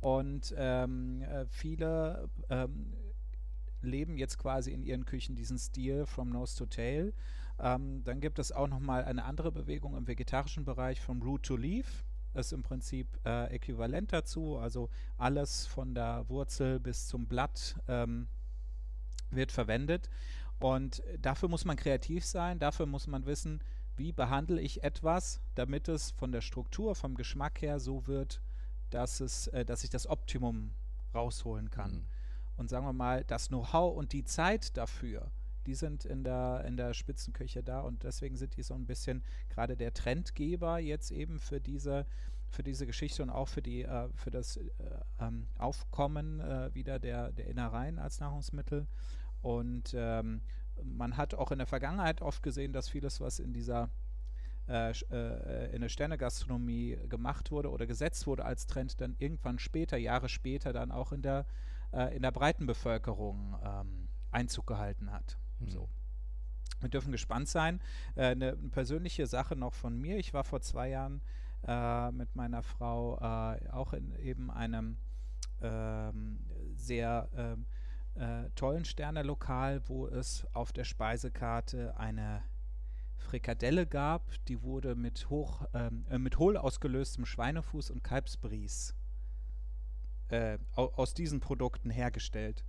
[0.02, 2.96] Und ähm, äh, viele ähm,
[3.84, 7.14] leben jetzt quasi in ihren Küchen diesen Stil from nose to tail.
[7.60, 11.56] Ähm, dann gibt es auch nochmal eine andere Bewegung im vegetarischen Bereich from root to
[11.56, 12.06] leaf.
[12.34, 14.58] Ist im Prinzip äh, äquivalent dazu.
[14.58, 18.28] Also alles von der Wurzel bis zum Blatt ähm,
[19.32, 20.10] wird verwendet.
[20.60, 22.60] Und dafür muss man kreativ sein.
[22.60, 23.62] Dafür muss man wissen,
[23.96, 28.42] wie behandle ich etwas, damit es von der Struktur, vom Geschmack her so wird,
[28.90, 30.72] dass, es, äh, dass ich das Optimum
[31.14, 31.92] rausholen kann.
[31.92, 32.06] Mhm.
[32.58, 35.32] Und sagen wir mal, das Know-how und die Zeit dafür,
[35.70, 39.24] die sind in der, in der Spitzenküche da und deswegen sind die so ein bisschen
[39.50, 42.08] gerade der Trendgeber jetzt eben für diese,
[42.50, 44.70] für diese Geschichte und auch für, die, äh, für das äh,
[45.20, 48.88] ähm, Aufkommen äh, wieder der, der Innereien als Nahrungsmittel.
[49.44, 50.42] Und ähm,
[50.84, 53.92] man hat auch in der Vergangenheit oft gesehen, dass vieles, was in dieser
[54.68, 59.98] äh, äh, in der Sternegastronomie gemacht wurde oder gesetzt wurde als Trend, dann irgendwann später,
[59.98, 61.46] Jahre später, dann auch in der
[61.94, 65.38] äh, in der breiten Bevölkerung ähm, Einzug gehalten hat.
[65.60, 65.70] Mhm.
[65.70, 65.90] So.
[66.82, 67.82] Wir dürfen gespannt sein.
[68.16, 70.18] Äh, eine, eine, persönliche Sache noch von mir.
[70.18, 71.22] Ich war vor zwei Jahren
[71.68, 74.98] äh, mit meiner Frau äh, auch in eben einem
[75.62, 76.40] ähm,
[76.76, 77.66] sehr ähm,
[78.16, 82.44] äh, tollen Sternelokal, wo es auf der Speisekarte eine
[83.20, 88.96] Frikadelle gab, die wurde mit hoch ähm, äh, mit hohl ausgelöstem Schweinefuß und Kalbsbries
[90.30, 92.64] äh, aus diesen Produkten hergestellt.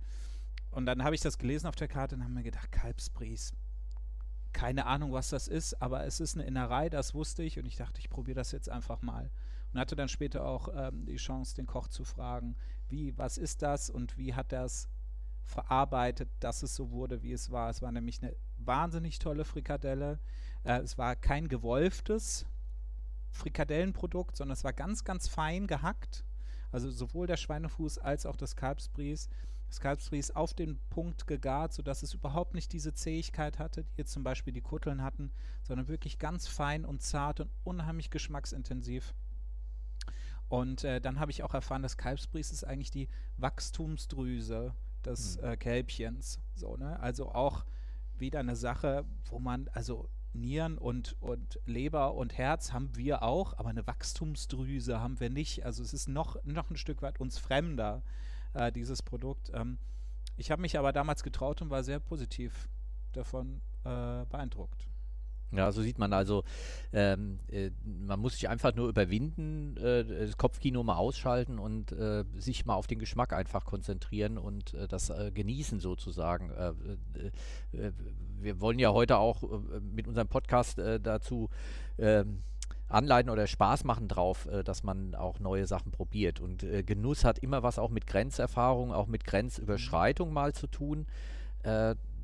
[0.71, 3.53] Und dann habe ich das gelesen auf der Karte und habe mir gedacht, Kalbsbries.
[4.53, 7.77] Keine Ahnung, was das ist, aber es ist eine Innerei, das wusste ich und ich
[7.77, 9.31] dachte, ich probiere das jetzt einfach mal.
[9.71, 12.57] Und hatte dann später auch ähm, die Chance, den Koch zu fragen,
[12.89, 14.89] wie, was ist das und wie hat das
[15.43, 17.69] verarbeitet, dass es so wurde, wie es war.
[17.69, 20.19] Es war nämlich eine wahnsinnig tolle Frikadelle.
[20.63, 22.45] Äh, es war kein gewolftes
[23.29, 26.25] Frikadellenprodukt, sondern es war ganz, ganz fein gehackt
[26.71, 29.29] also sowohl der Schweinefuß als auch das Kalbsbries.
[29.71, 34.11] Das Kalbsbries auf den Punkt gegart, sodass es überhaupt nicht diese Zähigkeit hatte, die jetzt
[34.11, 35.31] zum Beispiel die Kutteln hatten,
[35.63, 39.13] sondern wirklich ganz fein und zart und unheimlich geschmacksintensiv.
[40.49, 43.07] Und äh, dann habe ich auch erfahren, dass Kalbsbries ist eigentlich die
[43.37, 45.45] Wachstumsdrüse des mhm.
[45.45, 46.41] äh, Kälbchens.
[46.53, 46.99] So, ne?
[46.99, 47.63] Also auch
[48.17, 53.57] wieder eine Sache, wo man, also Nieren und, und Leber und Herz haben wir auch,
[53.57, 55.65] aber eine Wachstumsdrüse haben wir nicht.
[55.65, 58.03] Also es ist noch, noch ein Stück weit uns fremder,
[58.53, 59.51] äh, dieses Produkt.
[59.53, 59.77] Ähm,
[60.37, 62.69] ich habe mich aber damals getraut und war sehr positiv
[63.13, 64.87] davon äh, beeindruckt.
[65.53, 66.43] Ja, so sieht man also,
[66.93, 72.23] ähm, äh, man muss sich einfach nur überwinden, äh, das Kopfkino mal ausschalten und äh,
[72.37, 76.51] sich mal auf den Geschmack einfach konzentrieren und äh, das äh, genießen sozusagen.
[76.51, 76.73] Äh,
[78.39, 79.43] wir wollen ja heute auch
[79.81, 81.49] mit unserem Podcast dazu
[81.99, 82.41] ähm,
[82.91, 86.39] anleiten oder Spaß machen drauf, dass man auch neue Sachen probiert.
[86.39, 91.05] Und Genuss hat immer was auch mit Grenzerfahrung, auch mit Grenzüberschreitung mal zu tun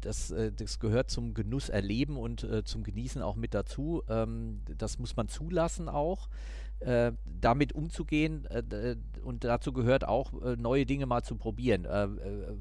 [0.02, 4.04] das, äh, das gehört zum Genuss erleben und äh, zum Genießen auch mit dazu.
[4.10, 6.30] Ähm, das muss man zulassen auch.
[6.80, 11.86] Äh, damit umzugehen äh, und dazu gehört auch, äh, neue Dinge mal zu probieren.
[11.86, 12.08] Äh,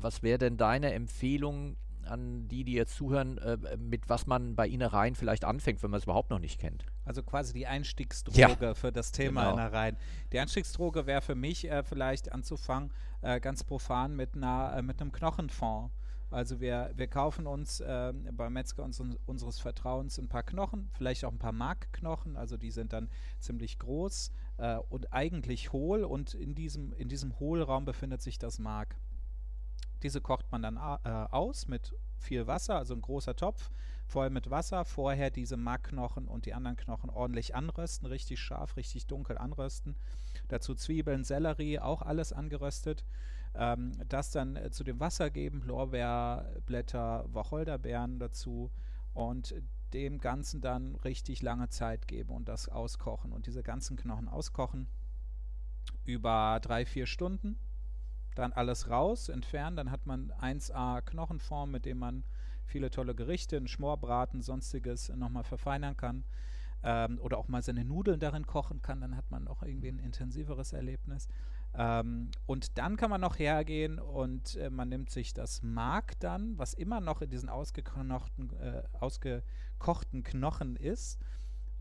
[0.01, 3.41] was wäre denn deine Empfehlung an die, die jetzt zuhören,
[3.79, 6.87] mit was man bei Innereien vielleicht anfängt, wenn man es überhaupt noch nicht kennt?
[7.07, 8.75] Also quasi die Einstiegsdroge ja.
[8.75, 9.55] für das Thema genau.
[9.55, 9.97] Innereien.
[10.33, 12.93] Die Einstiegsdroge wäre für mich vielleicht anzufangen,
[13.41, 15.91] ganz profan mit, einer, mit einem Knochenfond.
[16.31, 21.25] Also wir, wir kaufen uns äh, beim Metzger uns, unseres Vertrauens ein paar Knochen, vielleicht
[21.25, 26.35] auch ein paar Markknochen, also die sind dann ziemlich groß äh, und eigentlich hohl und
[26.35, 28.97] in diesem, in diesem Hohlraum befindet sich das Mark.
[30.03, 33.71] Diese kocht man dann äh, aus mit viel Wasser, also ein großer Topf,
[34.07, 39.07] voll mit Wasser, vorher diese Markknochen und die anderen Knochen ordentlich anrösten, richtig scharf, richtig
[39.07, 39.97] dunkel anrösten.
[40.49, 43.05] Dazu Zwiebeln, Sellerie, auch alles angeröstet.
[43.55, 48.71] Ähm, das dann äh, zu dem Wasser geben, Lorbeerblätter, Wacholderbeeren dazu
[49.15, 49.55] und
[49.93, 54.89] dem Ganzen dann richtig lange Zeit geben und das auskochen und diese ganzen Knochen auskochen
[56.05, 57.59] über drei, vier Stunden.
[58.35, 62.25] Dann alles raus, entfernen, dann hat man 1A Knochenform, mit dem man
[62.67, 66.25] viele tolle Gerichte, einen Schmorbraten, sonstiges nochmal verfeinern kann.
[66.83, 69.99] Ähm, oder auch mal seine Nudeln darin kochen kann, dann hat man noch irgendwie ein
[69.99, 71.27] intensiveres Erlebnis.
[71.75, 76.59] Ähm, und dann kann man noch hergehen und äh, man nimmt sich das Mark dann,
[76.59, 81.19] was immer noch in diesen ausgekochten, äh, ausgekochten Knochen ist,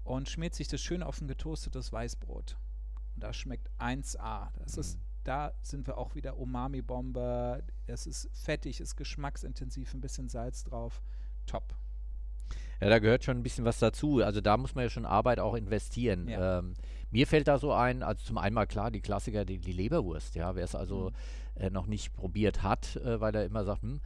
[0.06, 2.58] und schmiert sich das schön auf ein getoastetes Weißbrot.
[3.16, 4.50] Und das schmeckt 1A.
[4.60, 4.82] Das mhm.
[4.82, 7.64] ist, da sind wir auch wieder Umami-Bombe.
[7.88, 11.02] Es ist fettig, ist geschmacksintensiv, ein bisschen Salz drauf.
[11.46, 11.76] Top.
[12.80, 14.22] Ja, da gehört schon ein bisschen was dazu.
[14.24, 16.28] Also da muss man ja schon Arbeit auch investieren.
[16.28, 16.60] Ja.
[16.60, 16.76] Ähm,
[17.10, 20.36] mir fällt da so ein, also zum einen mal klar, die Klassiker, die, die Leberwurst,
[20.36, 21.12] ja, wer es also
[21.56, 21.62] mhm.
[21.62, 24.02] äh, noch nicht probiert hat, äh, weil er immer sagt, hm,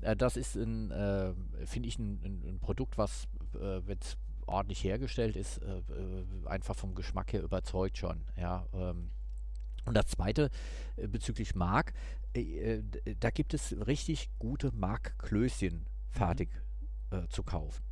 [0.00, 1.34] äh, das ist ein, äh,
[1.66, 4.16] finde ich, ein, ein, ein, Produkt, was, äh, wenn es
[4.46, 5.82] ordentlich hergestellt ist, äh,
[6.46, 8.66] einfach vom Geschmack her überzeugt schon, ja.
[8.72, 9.10] Ähm.
[9.84, 10.50] Und das zweite
[10.96, 11.92] bezüglich Mark,
[12.34, 16.50] da gibt es richtig gute Markklößchen fertig
[17.10, 17.28] mhm.
[17.28, 17.82] zu kaufen.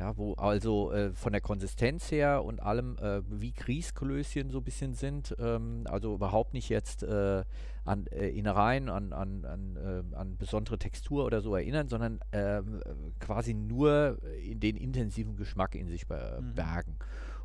[0.00, 4.64] Ja, wo also äh, von der Konsistenz her und allem äh, wie Grießklößchen so ein
[4.64, 7.44] bisschen sind, ähm, also überhaupt nicht jetzt äh,
[7.84, 12.80] an äh, Innereien, an, an, an, äh, an, besondere Textur oder so erinnern, sondern ähm,
[13.18, 16.54] quasi nur in den intensiven Geschmack in sich mhm.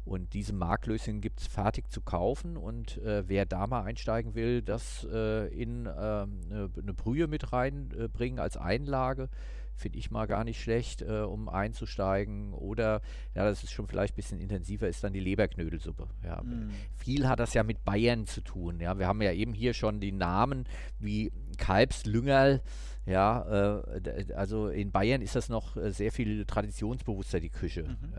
[0.06, 4.62] Und diese Marklöschen gibt es fertig zu kaufen und äh, wer da mal einsteigen will,
[4.62, 9.30] das äh, in eine ähm, ne Brühe mit reinbringen als Einlage
[9.76, 12.54] finde ich mal gar nicht schlecht, äh, um einzusteigen.
[12.54, 13.02] Oder,
[13.34, 16.08] ja, das ist schon vielleicht ein bisschen intensiver, ist dann die Leberknödelsuppe.
[16.24, 16.42] Ja.
[16.42, 16.72] Mm.
[16.94, 18.80] Viel hat das ja mit Bayern zu tun.
[18.80, 18.98] Ja.
[18.98, 20.66] Wir haben ja eben hier schon die Namen
[21.00, 22.62] wie Kalbslüngerl.
[23.06, 27.84] Ja, äh, also in Bayern ist das noch äh, sehr viel traditionsbewusster, die Küche.
[27.84, 28.14] Mhm.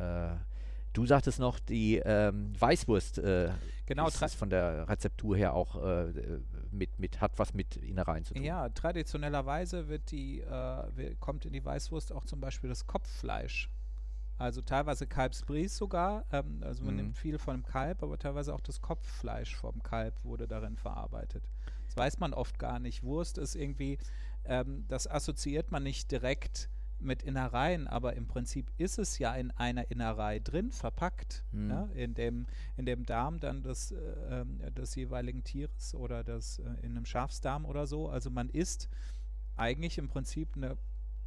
[0.97, 3.51] Du sagtest noch, die ähm, Weißwurst äh,
[3.85, 6.41] genau, ist von der Rezeptur her auch äh,
[6.71, 8.43] mit, mit, hat was mit Innereien zu tun.
[8.43, 13.69] Ja, traditionellerweise wird die, äh, kommt in die Weißwurst auch zum Beispiel das Kopffleisch.
[14.39, 16.25] Also teilweise Kalbsbries sogar.
[16.33, 17.01] Ähm, also man mhm.
[17.03, 21.45] nimmt viel von dem Kalb, aber teilweise auch das Kopffleisch vom Kalb wurde darin verarbeitet.
[21.89, 23.03] Das weiß man oft gar nicht.
[23.03, 23.99] Wurst ist irgendwie,
[24.47, 29.51] ähm, das assoziiert man nicht direkt mit Innereien, aber im Prinzip ist es ja in
[29.53, 31.67] einer Innerei drin, verpackt, mhm.
[31.67, 31.91] ne?
[31.95, 33.97] in, dem, in dem Darm dann des, äh,
[34.31, 38.09] ähm, des jeweiligen Tieres oder das, äh, in einem Schafsdarm oder so.
[38.09, 38.89] Also man isst
[39.57, 40.77] eigentlich im Prinzip eine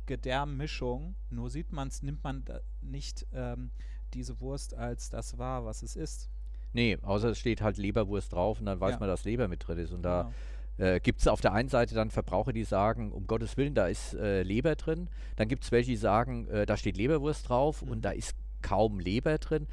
[0.06, 2.44] Gedärmmischung, nur sieht man es, nimmt man
[2.82, 3.72] nicht ähm,
[4.14, 6.30] diese Wurst als das wahr, was es ist.
[6.74, 9.00] Nee, außer es steht halt Leberwurst drauf und dann weiß ja.
[9.00, 9.92] man, dass Leber mit drin ist.
[9.92, 10.34] Und da genau
[10.80, 13.88] äh, gibt es auf der einen Seite dann Verbraucher, die sagen, um Gottes Willen, da
[13.88, 15.10] ist äh, Leber drin.
[15.36, 17.92] Dann gibt es welche, die sagen, äh, da steht Leberwurst drauf mhm.
[17.92, 19.68] und da ist kaum Leber drin.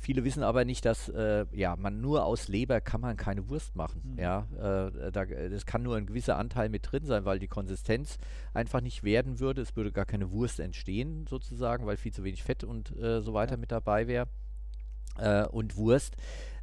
[0.00, 3.74] Viele wissen aber nicht, dass äh, ja, man nur aus Leber kann man keine Wurst
[3.74, 4.12] machen.
[4.12, 4.18] Mhm.
[4.18, 8.18] Ja, äh, da, das kann nur ein gewisser Anteil mit drin sein, weil die Konsistenz
[8.54, 9.62] einfach nicht werden würde.
[9.62, 13.34] Es würde gar keine Wurst entstehen, sozusagen, weil viel zu wenig Fett und äh, so
[13.34, 13.56] weiter ja.
[13.58, 14.28] mit dabei wäre.
[15.18, 16.16] Äh, und Wurst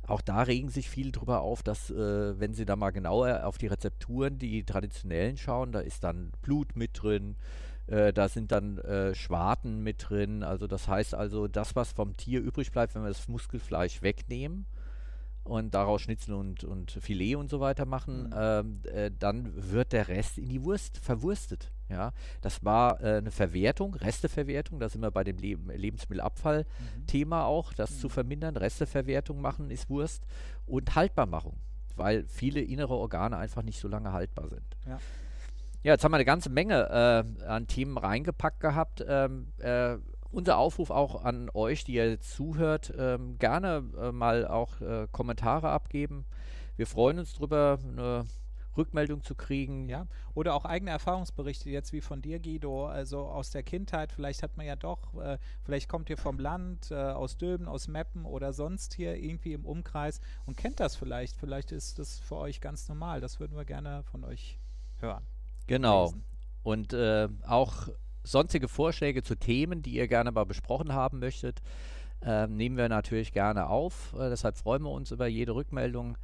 [0.08, 3.58] auch da regen sich viele drüber auf, dass, äh, wenn sie da mal genauer auf
[3.58, 7.36] die Rezepturen, die traditionellen schauen, da ist dann Blut mit drin,
[7.88, 10.44] äh, da sind dann äh, Schwarten mit drin.
[10.44, 14.66] Also das heißt also, das, was vom Tier übrig bleibt, wenn wir das Muskelfleisch wegnehmen,
[15.46, 18.34] und daraus Schnitzel und, und Filet und so weiter machen, mhm.
[18.36, 21.72] ähm, äh, dann wird der Rest in die Wurst verwurstet.
[21.88, 27.46] Ja, das war äh, eine Verwertung, Resteverwertung, da sind wir bei dem Le Lebensmittelabfall-Thema mhm.
[27.46, 28.00] auch, das mhm.
[28.00, 28.58] zu vermindern.
[28.58, 30.26] Resteverwertung machen ist Wurst
[30.66, 31.58] und Haltbarmachung,
[31.96, 34.78] weil viele innere Organe einfach nicht so lange haltbar sind.
[34.88, 35.00] Ja.
[35.84, 39.06] Ja, jetzt haben wir eine ganze Menge äh, an Themen reingepackt gehabt.
[39.08, 39.98] Ähm, äh,
[40.36, 45.08] unser Aufruf auch an euch, die ihr jetzt zuhört, ähm, gerne äh, mal auch äh,
[45.12, 46.26] Kommentare abgeben.
[46.76, 48.26] Wir freuen uns darüber, eine
[48.76, 49.88] Rückmeldung zu kriegen.
[49.88, 54.12] Ja, oder auch eigene Erfahrungsberichte, jetzt wie von dir, Guido, also aus der Kindheit.
[54.12, 57.88] Vielleicht hat man ja doch, äh, vielleicht kommt ihr vom Land, äh, aus Döben, aus
[57.88, 61.38] Meppen oder sonst hier irgendwie im Umkreis und kennt das vielleicht.
[61.38, 63.22] Vielleicht ist das für euch ganz normal.
[63.22, 64.60] Das würden wir gerne von euch
[65.00, 65.24] hören.
[65.68, 66.08] Genau.
[66.08, 66.26] Lesen.
[66.64, 67.88] Und äh, auch
[68.26, 71.62] sonstige Vorschläge zu Themen, die ihr gerne mal besprochen haben möchtet,
[72.22, 74.14] äh, nehmen wir natürlich gerne auf.
[74.18, 76.18] Äh, deshalb freuen wir uns über jede Rückmeldung.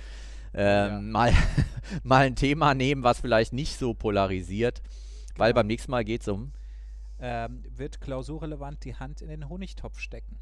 [0.57, 0.99] Ähm, Ja.
[1.01, 1.31] mal,
[2.03, 4.81] mal ein Thema nehmen, was vielleicht nicht so polarisiert,
[5.37, 5.61] weil Genau.
[5.61, 6.51] beim nächsten Mal geht es um.
[7.19, 10.37] Ähm, wird klausurrelevant die Hand in den Honigtopf stecken?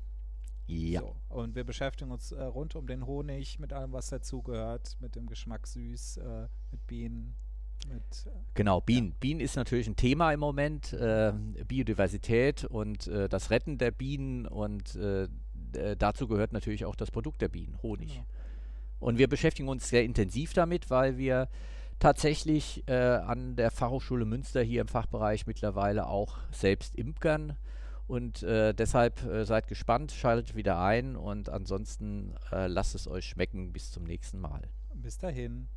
[0.67, 1.01] Ja.
[1.01, 1.15] So.
[1.29, 5.27] Und wir beschäftigen uns äh, rund um den Honig, mit allem, was dazugehört, mit dem
[5.27, 7.35] Geschmack süß, äh, mit Bienen,
[7.87, 9.13] mit äh, Genau, Bienen.
[9.19, 10.91] Bienen ist natürlich ein Thema im Moment.
[10.93, 11.33] Äh,
[11.67, 15.27] Biodiversität und äh, das Retten der Bienen und äh,
[15.97, 18.13] dazu gehört natürlich auch das Produkt der Bienen, Honig.
[18.13, 18.25] Genau.
[18.99, 21.49] Und wir beschäftigen uns sehr intensiv damit, weil wir
[21.99, 27.55] tatsächlich äh, an der Fachhochschule Münster hier im Fachbereich mittlerweile auch selbst imkern.
[28.07, 33.25] Und äh, deshalb äh, seid gespannt, schaltet wieder ein und ansonsten äh, lasst es euch
[33.25, 33.73] schmecken.
[33.73, 34.61] Bis zum nächsten Mal.
[34.93, 35.67] Bis dahin.